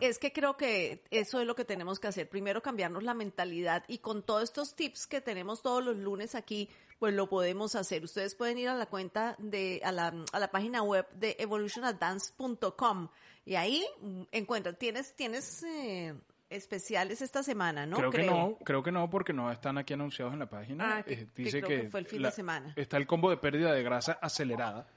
Es, 0.00 0.18
que 0.18 0.32
creo 0.32 0.56
que 0.56 1.02
eso 1.10 1.40
es 1.40 1.46
lo 1.46 1.54
que 1.54 1.64
tenemos 1.64 1.98
que 2.00 2.08
hacer. 2.08 2.28
Primero 2.28 2.62
cambiarnos 2.62 3.02
la 3.02 3.14
mentalidad 3.14 3.84
y 3.88 3.98
con 3.98 4.22
todos 4.22 4.44
estos 4.44 4.74
tips 4.74 5.06
que 5.06 5.20
tenemos 5.20 5.62
todos 5.62 5.84
los 5.84 5.96
lunes 5.96 6.34
aquí, 6.34 6.70
pues 6.98 7.14
lo 7.14 7.28
podemos 7.28 7.74
hacer. 7.74 8.02
Ustedes 8.04 8.34
pueden 8.34 8.58
ir 8.58 8.68
a 8.68 8.74
la 8.74 8.86
cuenta 8.86 9.36
de, 9.38 9.80
a 9.84 9.92
la, 9.92 10.14
a 10.32 10.38
la 10.38 10.50
página 10.50 10.82
web 10.82 11.06
de 11.12 11.36
evolutionadvance.com 11.38 13.08
y 13.44 13.54
ahí 13.56 13.84
encuentran, 14.32 14.76
tienes, 14.76 15.14
tienes 15.14 15.62
eh, 15.62 16.14
especiales 16.48 17.20
esta 17.20 17.42
semana, 17.42 17.84
¿no? 17.86 17.96
Creo, 17.96 18.10
que 18.10 18.24
no, 18.24 18.58
creo 18.64 18.82
que 18.82 18.92
no, 18.92 19.10
porque 19.10 19.32
no 19.34 19.52
están 19.52 19.76
aquí 19.78 19.92
anunciados 19.92 20.32
en 20.32 20.40
la 20.40 20.48
página. 20.48 20.96
Ah, 20.96 21.04
eh, 21.06 21.26
dice 21.34 21.62
que, 21.62 21.88
fue 21.88 22.00
el 22.00 22.06
fin 22.06 22.22
de 22.22 22.30
semana. 22.30 22.72
Está 22.76 22.96
el 22.96 23.06
combo 23.06 23.28
de 23.30 23.36
pérdida 23.36 23.72
de 23.72 23.82
grasa 23.82 24.18
acelerada 24.22 24.88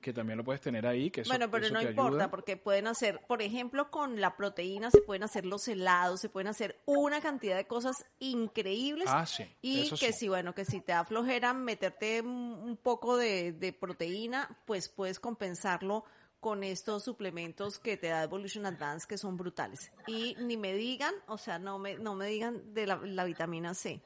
que, 0.00 0.12
también 0.12 0.38
lo 0.38 0.44
puedes 0.44 0.60
tener 0.60 0.86
ahí. 0.86 1.10
Que 1.10 1.22
bueno, 1.22 1.50
pero 1.50 1.70
no 1.70 1.80
importa, 1.80 2.30
porque 2.30 2.56
pueden 2.56 2.86
hacer, 2.86 3.20
por 3.26 3.42
ejemplo, 3.42 3.90
con 3.90 4.20
la 4.20 4.36
proteína 4.36 4.90
se 4.90 5.00
pueden 5.00 5.22
hacer 5.22 5.46
los 5.46 5.68
helados, 5.68 6.20
se 6.20 6.28
pueden 6.28 6.48
hacer 6.48 6.80
una 6.86 7.20
cantidad 7.20 7.56
de 7.56 7.66
cosas 7.66 7.96
increíbles. 8.18 9.08
Ah, 9.08 9.26
sí. 9.26 9.44
Y 9.62 9.90
que 9.90 10.12
si, 10.12 10.28
bueno, 10.28 10.54
que 10.54 10.64
si 10.64 10.80
te 10.80 10.92
da 10.92 11.04
flojera 11.04 11.52
meterte 11.52 12.20
un 12.20 12.78
poco 12.82 13.16
de, 13.16 13.52
de 13.52 13.72
proteína, 13.72 14.58
pues 14.64 14.88
puedes 14.88 15.20
compensarlo 15.20 16.04
con 16.40 16.64
estos 16.64 17.04
suplementos 17.04 17.78
que 17.78 17.96
te 17.96 18.08
da 18.08 18.22
Evolution 18.22 18.66
Advance 18.66 19.06
que 19.08 19.18
son 19.18 19.36
brutales. 19.36 19.92
Y 20.06 20.36
ni 20.40 20.56
me 20.56 20.72
digan, 20.72 21.14
o 21.26 21.38
sea, 21.38 21.58
no 21.58 21.78
me, 21.78 21.96
no 21.98 22.14
me 22.14 22.26
digan 22.26 22.74
de 22.74 22.86
la 22.86 23.24
vitamina 23.24 23.74
C. 23.74 24.02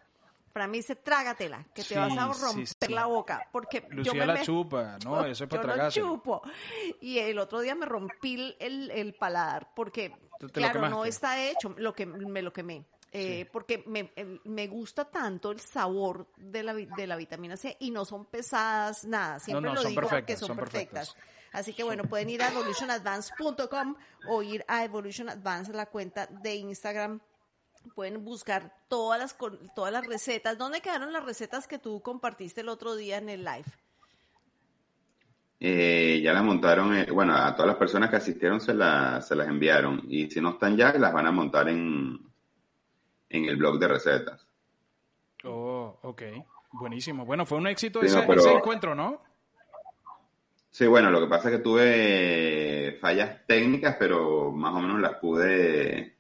Para 0.53 0.67
mí 0.67 0.79
dice, 0.79 0.97
trágatela, 0.97 1.65
que 1.75 1.83
te 1.83 1.97
vas 1.97 2.17
a 2.17 2.27
romper 2.33 2.91
la 2.91 3.07
boca. 3.07 3.49
Porque 3.51 3.87
Lucía 3.91 4.13
yo 4.13 4.19
me 4.19 4.27
la 4.27 4.43
chupa, 4.43 4.99
¿no? 5.05 5.25
Eso 5.27 5.45
es 5.45 5.51
para 5.51 5.63
tragarse. 5.63 6.01
chupo. 6.01 6.43
Y 7.01 7.19
el 7.19 7.39
otro 7.39 7.61
día 7.61 7.75
me 7.75 7.87
rompí 7.87 8.55
el, 8.61 8.91
el 8.91 9.15
paladar 9.15 9.73
porque, 9.75 10.15
claro, 10.53 10.89
no 10.89 11.05
está 11.05 11.43
hecho 11.43 11.75
lo 11.79 11.95
que 11.95 12.05
me 12.07 12.43
lo 12.43 12.53
quemé. 12.53 12.85
eh, 13.13 13.47
porque 13.53 13.83
me, 13.87 14.13
me 14.45 14.67
gusta 14.69 15.05
tanto 15.05 15.51
el 15.51 15.61
sabor 15.61 16.27
de 16.37 16.63
la, 16.63 16.73
de 16.75 17.07
la 17.07 17.17
vitamina 17.17 17.57
C 17.57 17.77
y 17.81 17.91
no 17.91 18.05
son 18.07 18.25
pesadas, 18.27 19.05
nada, 19.05 19.39
siempre 19.39 19.71
no, 19.71 19.75
lo 19.75 19.85
digo 19.85 20.01
que 20.27 20.37
son, 20.37 20.49
son 20.49 20.57
perfectas. 20.57 21.11
perfectas. 21.11 21.33
Así 21.53 21.75
que 21.75 21.83
bueno, 21.83 22.05
pueden 22.05 22.31
ir 22.31 22.43
a 22.43 22.49
evolutionadvance.com 22.49 23.97
o 24.31 24.43
ir 24.43 24.65
a 24.69 24.85
Evolution 24.85 25.29
Advance, 25.29 25.73
la 25.73 25.85
cuenta 25.87 26.27
de 26.27 26.55
Instagram. 26.55 27.21
Pueden 27.95 28.25
buscar 28.25 28.75
todas 28.89 29.19
las, 29.19 29.35
con- 29.35 29.59
todas 29.75 29.93
las 29.93 30.07
recetas. 30.07 30.57
¿Dónde 30.59 30.81
quedaron 30.81 31.13
las 31.13 31.25
recetas 31.25 31.67
que 31.67 31.79
tú 31.79 32.01
compartiste 32.01 32.61
el 32.63 32.69
otro 32.69 32.95
día 32.97 33.19
en 33.19 33.29
el 33.29 33.45
live? 33.45 33.65
Eh, 35.61 36.21
ya 36.25 36.33
las 36.33 36.43
montaron, 36.43 36.97
eh, 36.97 37.07
bueno, 37.13 37.37
a 37.37 37.55
todas 37.55 37.69
las 37.69 37.77
personas 37.77 38.11
que 38.11 38.17
asistieron 38.17 38.61
se, 38.61 38.75
la- 38.75 39.21
se 39.21 39.37
las 39.37 39.47
enviaron. 39.49 40.03
Y 40.09 40.31
si 40.31 40.41
no 40.41 40.51
están 40.51 40.77
ya, 40.77 40.93
las 40.95 41.13
van 41.13 41.27
a 41.27 41.33
montar 41.33 41.69
en, 41.69 42.19
en 43.29 43.45
el 43.45 43.57
blog 43.57 43.79
de 43.79 43.89
recetas. 43.89 44.47
Oh, 45.45 45.99
ok. 46.03 46.23
Buenísimo. 46.73 47.25
Bueno, 47.27 47.45
fue 47.47 47.59
un 47.59 47.67
éxito 47.67 48.01
Sí, 48.01 48.07
ese, 48.07 48.21
no, 48.21 48.27
pero- 48.27 48.41
ese 48.41 48.53
encuentro, 48.53 48.95
¿no? 48.95 49.21
Sí, 50.71 50.87
bueno, 50.87 51.11
lo 51.11 51.21
que 51.21 51.27
pasa 51.27 51.51
es 51.51 51.57
que 51.57 51.63
tuve 51.63 52.97
fallas 52.99 53.47
técnicas, 53.47 53.97
pero 53.99 54.51
más 54.53 54.73
o 54.75 54.81
menos 54.81 55.01
las 55.01 55.17
pude 55.17 56.17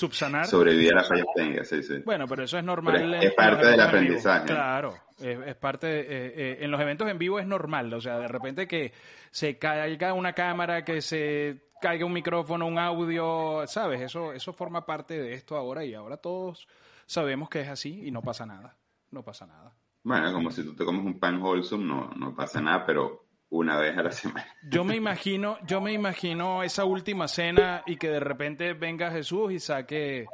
Subsanar. 0.00 0.46
sobrevivir 0.46 0.92
a 0.92 0.96
las 0.96 1.08
fallas 1.08 1.26
técnicas, 1.34 1.68
sí, 1.68 1.82
sí. 1.82 1.98
Bueno, 2.04 2.26
pero 2.26 2.44
eso 2.44 2.56
es 2.58 2.64
normal. 2.64 3.14
Es- 3.22 3.34
parte 3.34 3.66
del 3.66 3.80
aprendizaje. 3.80 4.46
Claro, 4.46 4.94
es, 5.18 5.38
es 5.46 5.54
parte. 5.56 5.86
de- 5.86 6.00
eh, 6.00 6.32
eh, 6.36 6.58
en 6.60 6.70
los 6.70 6.80
eventos 6.80 7.08
en 7.08 7.18
vivo 7.18 7.38
es 7.38 7.46
normal. 7.46 7.92
O 7.92 8.00
sea, 8.00 8.18
de 8.18 8.28
repente 8.28 8.66
que 8.66 8.92
se 9.30 9.58
caiga 9.58 10.12
una 10.14 10.32
cámara, 10.32 10.84
que 10.84 11.02
se 11.02 11.68
caiga 11.80 12.04
un 12.06 12.12
micrófono, 12.12 12.66
un 12.66 12.78
audio, 12.78 13.66
¿sabes? 13.66 14.00
Eso, 14.00 14.32
eso 14.32 14.52
forma 14.52 14.84
parte 14.86 15.20
de 15.20 15.34
esto 15.34 15.56
ahora 15.56 15.84
y 15.84 15.94
ahora 15.94 16.16
todos 16.16 16.66
sabemos 17.06 17.48
que 17.48 17.60
es 17.60 17.68
así 17.68 18.06
y 18.06 18.10
no 18.10 18.22
pasa 18.22 18.46
nada. 18.46 18.76
No 19.10 19.22
pasa 19.22 19.46
nada. 19.46 19.72
Bueno, 20.02 20.32
como 20.32 20.50
si 20.50 20.62
tú 20.64 20.74
te 20.74 20.84
comes 20.84 21.04
un 21.04 21.18
pan 21.18 21.42
wholesome, 21.42 21.84
no, 21.84 22.10
no 22.16 22.34
pasa 22.34 22.60
nada, 22.60 22.86
pero 22.86 23.26
una 23.50 23.76
vez 23.76 23.96
a 23.98 24.02
la 24.02 24.12
semana. 24.12 24.46
Yo 24.62 24.84
me 24.84 24.96
imagino, 25.02 25.58
yo 25.66 25.80
me 25.80 25.92
imagino 25.92 26.62
esa 26.62 26.84
última 26.84 27.28
cena 27.28 27.82
y 27.86 27.96
que 27.96 28.08
de 28.08 28.20
repente 28.20 28.72
venga 28.72 29.10
Jesús 29.10 29.52
y 29.52 29.60
saque 29.60 30.26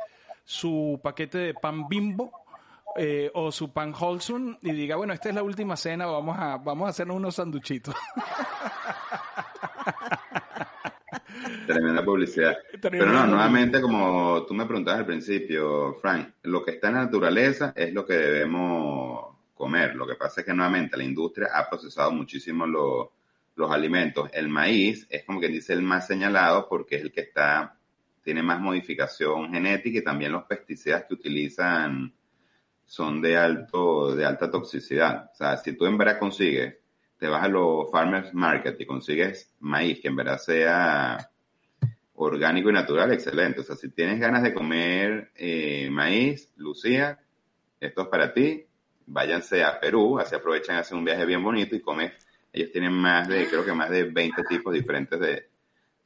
su 0.44 1.00
paquete 1.02 1.38
de 1.38 1.54
pan 1.54 1.88
bimbo 1.88 2.30
eh, 2.96 3.30
o 3.34 3.50
su 3.52 3.72
pan 3.72 3.92
Holson 3.98 4.58
y 4.62 4.72
diga, 4.72 4.96
bueno, 4.96 5.12
esta 5.12 5.28
es 5.28 5.34
la 5.34 5.42
última 5.42 5.76
cena, 5.76 6.06
vamos 6.06 6.38
a, 6.38 6.56
vamos 6.56 6.86
a 6.86 6.90
hacernos 6.90 7.16
unos 7.16 7.34
sanduchitos. 7.34 7.94
Tremenda 11.66 12.04
publicidad. 12.04 12.56
Pero 12.80 13.06
no, 13.06 13.26
nuevamente, 13.26 13.80
como 13.80 14.44
tú 14.46 14.54
me 14.54 14.64
preguntabas 14.66 15.00
al 15.00 15.06
principio, 15.06 15.94
Frank, 16.00 16.28
lo 16.44 16.64
que 16.64 16.70
está 16.72 16.88
en 16.88 16.94
la 16.94 17.04
naturaleza 17.04 17.72
es 17.76 17.92
lo 17.92 18.06
que 18.06 18.14
debemos 18.14 19.36
comer. 19.56 19.96
Lo 19.96 20.06
que 20.06 20.14
pasa 20.14 20.40
es 20.42 20.46
que 20.46 20.54
nuevamente 20.54 20.96
la 20.96 21.04
industria 21.04 21.48
ha 21.54 21.68
procesado 21.68 22.12
muchísimo 22.12 22.66
lo- 22.66 23.12
los 23.56 23.70
alimentos. 23.72 24.30
El 24.32 24.48
maíz 24.48 25.06
es 25.10 25.24
como 25.24 25.40
que 25.40 25.48
dice 25.48 25.72
el 25.72 25.82
más 25.82 26.06
señalado 26.06 26.68
porque 26.68 26.96
es 26.96 27.02
el 27.02 27.12
que 27.12 27.22
está, 27.22 27.76
tiene 28.22 28.42
más 28.42 28.60
modificación 28.60 29.52
genética 29.52 29.98
y 29.98 30.04
también 30.04 30.32
los 30.32 30.44
pesticidas 30.44 31.04
que 31.06 31.14
utilizan 31.14 32.14
son 32.84 33.20
de 33.22 33.36
alto, 33.36 34.14
de 34.14 34.24
alta 34.24 34.50
toxicidad. 34.50 35.30
O 35.32 35.34
sea, 35.36 35.56
si 35.56 35.72
tú 35.76 35.86
en 35.86 35.98
verdad 35.98 36.18
consigues, 36.18 36.76
te 37.18 37.28
vas 37.28 37.44
a 37.44 37.48
los 37.48 37.90
farmers 37.90 38.32
market 38.34 38.80
y 38.80 38.86
consigues 38.86 39.52
maíz 39.60 40.00
que 40.00 40.08
en 40.08 40.16
verdad 40.16 40.38
sea 40.38 41.30
orgánico 42.14 42.70
y 42.70 42.72
natural, 42.72 43.12
excelente. 43.12 43.60
O 43.60 43.64
sea, 43.64 43.76
si 43.76 43.90
tienes 43.90 44.18
ganas 44.20 44.42
de 44.42 44.54
comer 44.54 45.30
eh, 45.34 45.88
maíz, 45.90 46.52
Lucía, 46.56 47.18
esto 47.80 48.02
es 48.02 48.08
para 48.08 48.32
ti. 48.32 48.64
Váyanse 49.06 49.62
a 49.62 49.78
Perú, 49.78 50.18
así 50.18 50.34
aprovechan, 50.34 50.76
hacen 50.76 50.98
un 50.98 51.04
viaje 51.04 51.24
bien 51.24 51.42
bonito 51.42 51.76
y 51.76 51.80
comes. 51.80 52.12
Ellos 52.52 52.72
tienen 52.72 52.92
más 52.92 53.28
de, 53.28 53.46
creo 53.48 53.64
que 53.64 53.72
más 53.72 53.90
de 53.90 54.04
20 54.04 54.42
tipos 54.44 54.72
diferentes 54.72 55.18
de, 55.20 55.48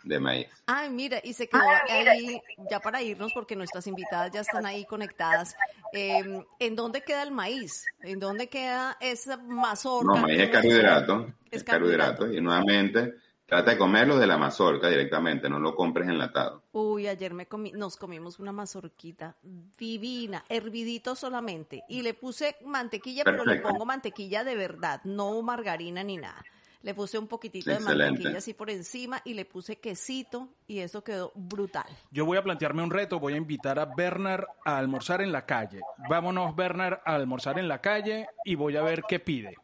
de 0.02 0.20
maíz. 0.20 0.48
Ay, 0.66 0.90
mira, 0.90 1.20
y 1.22 1.32
se 1.32 1.48
quedó 1.48 1.62
ahí, 1.88 2.40
ya 2.70 2.80
para 2.80 3.02
irnos, 3.02 3.32
porque 3.32 3.56
nuestras 3.56 3.86
invitadas 3.86 4.30
ya 4.32 4.40
están 4.40 4.66
ahí 4.66 4.84
conectadas. 4.84 5.54
eh, 5.92 6.42
¿En 6.58 6.76
dónde 6.76 7.02
queda 7.02 7.22
el 7.22 7.30
maíz? 7.30 7.84
¿En 8.02 8.18
dónde 8.18 8.48
queda 8.48 8.96
esa 9.00 9.36
mazorca? 9.36 10.12
No, 10.12 10.22
maíz 10.26 10.40
es 10.40 10.50
carbohidrato, 10.50 11.26
Es 11.50 11.58
es 11.58 11.64
carbohidrato. 11.64 12.32
Y 12.32 12.40
nuevamente, 12.40 13.14
trata 13.50 13.72
de 13.72 13.78
comerlo 13.78 14.16
de 14.16 14.28
la 14.28 14.38
mazorca 14.38 14.88
directamente, 14.88 15.50
no 15.50 15.58
lo 15.58 15.74
compres 15.74 16.08
enlatado. 16.08 16.62
Uy, 16.70 17.08
ayer 17.08 17.34
me 17.34 17.46
comí, 17.46 17.72
nos 17.72 17.96
comimos 17.96 18.38
una 18.38 18.52
mazorquita 18.52 19.36
divina, 19.76 20.44
hervidito 20.48 21.16
solamente. 21.16 21.82
Y 21.88 22.02
le 22.02 22.14
puse 22.14 22.56
mantequilla, 22.64 23.24
pero 23.24 23.44
le 23.44 23.56
pongo 23.56 23.84
mantequilla 23.84 24.44
de 24.44 24.54
verdad, 24.54 25.00
no 25.02 25.42
margarina 25.42 26.04
ni 26.04 26.16
nada. 26.16 26.44
Le 26.82 26.94
puse 26.94 27.18
un 27.18 27.26
poquitito 27.26 27.70
de 27.70 27.80
mantequilla 27.80 28.38
así 28.38 28.54
por 28.54 28.70
encima 28.70 29.20
y 29.24 29.34
le 29.34 29.44
puse 29.44 29.76
quesito 29.80 30.48
y 30.68 30.78
eso 30.78 31.02
quedó 31.02 31.32
brutal. 31.34 31.86
Yo 32.12 32.24
voy 32.24 32.38
a 32.38 32.44
plantearme 32.44 32.84
un 32.84 32.90
reto, 32.90 33.18
voy 33.18 33.34
a 33.34 33.36
invitar 33.36 33.80
a 33.80 33.84
Bernard 33.84 34.44
a 34.64 34.78
almorzar 34.78 35.22
en 35.22 35.32
la 35.32 35.44
calle. 35.44 35.80
Vámonos, 36.08 36.54
Bernard, 36.54 37.00
a 37.04 37.16
almorzar 37.16 37.58
en 37.58 37.66
la 37.66 37.80
calle 37.80 38.28
y 38.44 38.54
voy 38.54 38.76
a 38.76 38.82
ver 38.82 39.02
qué 39.08 39.18
pide. 39.18 39.56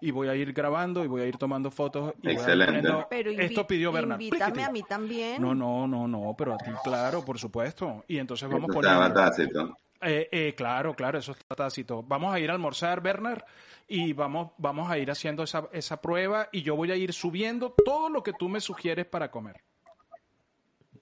Y 0.00 0.10
voy 0.10 0.28
a 0.28 0.34
ir 0.34 0.52
grabando 0.52 1.04
y 1.04 1.08
voy 1.08 1.22
a 1.22 1.26
ir 1.26 1.36
tomando 1.36 1.70
fotos. 1.70 2.14
Y 2.22 2.26
voy 2.26 2.30
a 2.30 2.32
ir 2.32 2.38
Excelente. 2.38 2.72
poniendo, 2.74 3.06
Pero 3.10 3.30
Esto 3.30 3.66
pidió 3.66 3.92
Bernard. 3.92 4.20
invítame 4.20 4.64
a 4.64 4.70
mí 4.70 4.82
también. 4.82 5.40
No, 5.42 5.54
no, 5.54 5.86
no, 5.86 6.08
no, 6.08 6.34
pero 6.36 6.54
a 6.54 6.56
ti, 6.58 6.70
claro, 6.82 7.24
por 7.24 7.38
supuesto. 7.38 8.04
Y 8.08 8.18
entonces 8.18 8.48
vamos 8.48 8.70
poniendo. 8.72 9.12
tácito. 9.12 9.76
Eh, 10.02 10.28
eh, 10.32 10.54
claro, 10.56 10.94
claro, 10.94 11.18
eso 11.18 11.32
está 11.32 11.54
tácito. 11.54 12.02
Vamos 12.02 12.32
a 12.32 12.40
ir 12.40 12.48
a 12.50 12.54
almorzar, 12.54 13.02
Bernard, 13.02 13.42
y 13.86 14.14
vamos, 14.14 14.52
vamos 14.56 14.90
a 14.90 14.96
ir 14.96 15.10
haciendo 15.10 15.42
esa, 15.42 15.68
esa 15.72 16.00
prueba 16.00 16.48
y 16.52 16.62
yo 16.62 16.74
voy 16.74 16.90
a 16.90 16.96
ir 16.96 17.12
subiendo 17.12 17.74
todo 17.84 18.08
lo 18.08 18.22
que 18.22 18.32
tú 18.32 18.48
me 18.48 18.60
sugieres 18.60 19.04
para 19.04 19.30
comer. 19.30 19.60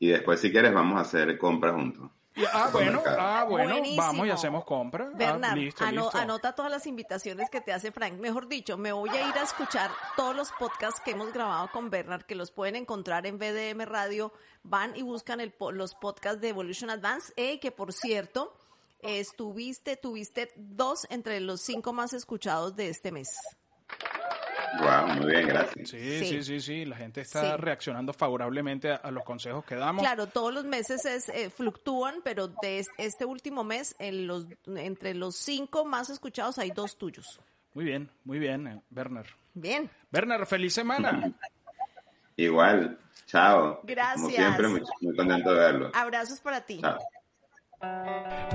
Y 0.01 0.09
después, 0.09 0.41
si 0.41 0.51
quieres, 0.51 0.73
vamos 0.75 0.99
a 0.99 1.03
hacer 1.03 1.39
compras 1.39 1.75
juntos. 1.75 2.11
Ah, 2.53 2.69
bueno, 2.73 3.03
ah, 3.07 3.45
bueno, 3.49 3.73
Buenísimo. 3.75 4.03
vamos 4.03 4.27
y 4.27 4.31
hacemos 4.31 4.65
compra. 4.65 5.09
Ah, 5.13 5.17
Bernard, 5.17 5.57
listo, 5.57 5.85
ano- 5.85 6.03
listo. 6.05 6.19
anota 6.19 6.55
todas 6.55 6.71
las 6.71 6.87
invitaciones 6.87 7.51
que 7.51 7.61
te 7.61 7.73
hace 7.73 7.91
Frank. 7.93 8.15
Mejor 8.15 8.49
dicho, 8.49 8.77
me 8.77 8.93
voy 8.93 9.11
a 9.11 9.29
ir 9.29 9.35
a 9.37 9.43
escuchar 9.43 9.91
todos 10.17 10.35
los 10.37 10.51
podcasts 10.53 11.01
que 11.05 11.13
hemos 11.13 11.33
grabado 11.33 11.69
con 11.73 11.91
Bernard, 11.91 12.23
que 12.25 12.35
los 12.35 12.51
pueden 12.51 12.77
encontrar 12.77 13.27
en 13.27 13.39
BDM 13.39 13.85
Radio. 13.87 14.33
Van 14.63 14.95
y 14.97 15.03
buscan 15.03 15.41
el 15.41 15.55
los 15.73 15.95
podcasts 15.95 16.41
de 16.41 16.49
Evolution 16.51 16.91
Advance, 16.91 17.33
eh, 17.37 17.59
que 17.61 17.71
por 17.73 17.93
cierto, 17.93 18.55
estuviste, 19.01 19.97
tuviste 19.97 20.53
dos 20.57 21.07
entre 21.11 21.41
los 21.41 21.61
cinco 21.61 21.93
más 21.93 22.13
escuchados 22.13 22.77
de 22.77 22.89
este 22.89 23.13
mes. 23.13 23.29
Wow, 24.81 25.07
muy 25.17 25.27
bien, 25.33 25.49
gracias. 25.49 25.89
Sí, 25.89 26.19
Sí. 26.21 26.25
sí, 26.27 26.43
sí, 26.43 26.61
sí, 26.61 26.85
la 26.85 26.97
gente 26.97 27.21
está 27.21 27.43
Sí. 27.57 27.57
reaccionando 27.63 28.13
favorablemente 28.13 28.91
a, 28.93 28.97
a 28.97 29.11
los 29.11 29.25
consejos 29.25 29.65
que 29.65 29.75
damos. 29.75 30.03
Claro, 30.03 30.27
todos 30.27 30.53
los 30.53 30.65
meses 30.65 31.05
es, 31.05 31.29
eh, 31.31 31.51
fluctúan, 31.51 32.17
pero 32.23 32.49
de 32.49 32.79
es- 32.81 32.89
este 32.99 33.25
último 33.25 33.65
mes, 33.65 33.97
en 33.99 34.27
los, 34.27 34.47
entre 34.67 35.15
los 35.15 35.37
cinco 35.37 35.85
más 35.85 36.11
escuchados 36.11 36.59
hay 36.59 36.71
dos 36.71 36.97
tuyos. 36.99 37.41
Muy 37.75 37.85
bien, 37.85 38.11
muy 38.25 38.39
bien, 38.39 38.67
eh, 38.67 38.83
Bernard. 38.91 39.27
Bien. 39.55 39.91
Bernard, 40.11 40.47
feliz 40.47 40.75
semana. 40.75 41.33
Igual, 42.37 42.99
chao. 43.27 43.77
Como 43.77 43.87
Gracias. 43.89 44.29
siempre, 44.35 44.69
muy, 44.69 44.83
muy 45.01 45.17
contento 45.17 45.53
de 45.55 45.59
verlo. 45.61 45.91
Abrazos 45.95 46.41
para 46.41 46.61
ti. 46.61 46.81
Chao. 46.81 46.99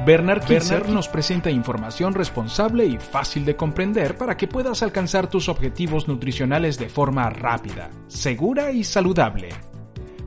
Bernard 0.06 0.44
Kisser 0.44 0.90
nos 0.90 1.08
presenta 1.08 1.50
información 1.50 2.14
responsable 2.14 2.86
y 2.86 2.98
fácil 2.98 3.46
de 3.46 3.56
comprender 3.56 4.18
para 4.18 4.36
que 4.36 4.48
puedas 4.48 4.84
alcanzar 4.84 5.28
tus 5.28 5.48
objetivos 5.48 6.08
nutricionales 6.08 6.78
de 6.78 6.90
forma 6.90 7.30
rápida, 7.30 7.90
segura 8.08 8.72
y 8.72 8.84
saludable. 8.84 9.50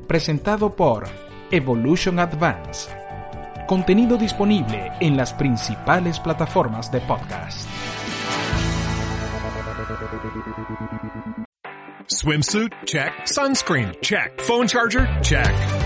Presentado 0.06 0.74
por 0.74 1.04
Evolution 1.50 2.18
Advance. 2.20 2.90
Contenido 3.66 4.16
disponible 4.16 4.92
en 5.00 5.16
las 5.16 5.34
principales 5.34 6.20
plataformas 6.20 6.90
de 6.90 7.00
podcast. 7.00 7.68
Swimsuit? 12.06 12.72
Check. 12.84 13.12
Sunscreen? 13.26 13.92
Check. 14.00 14.40
Phone 14.42 14.68
charger? 14.68 15.08
Check. 15.22 15.85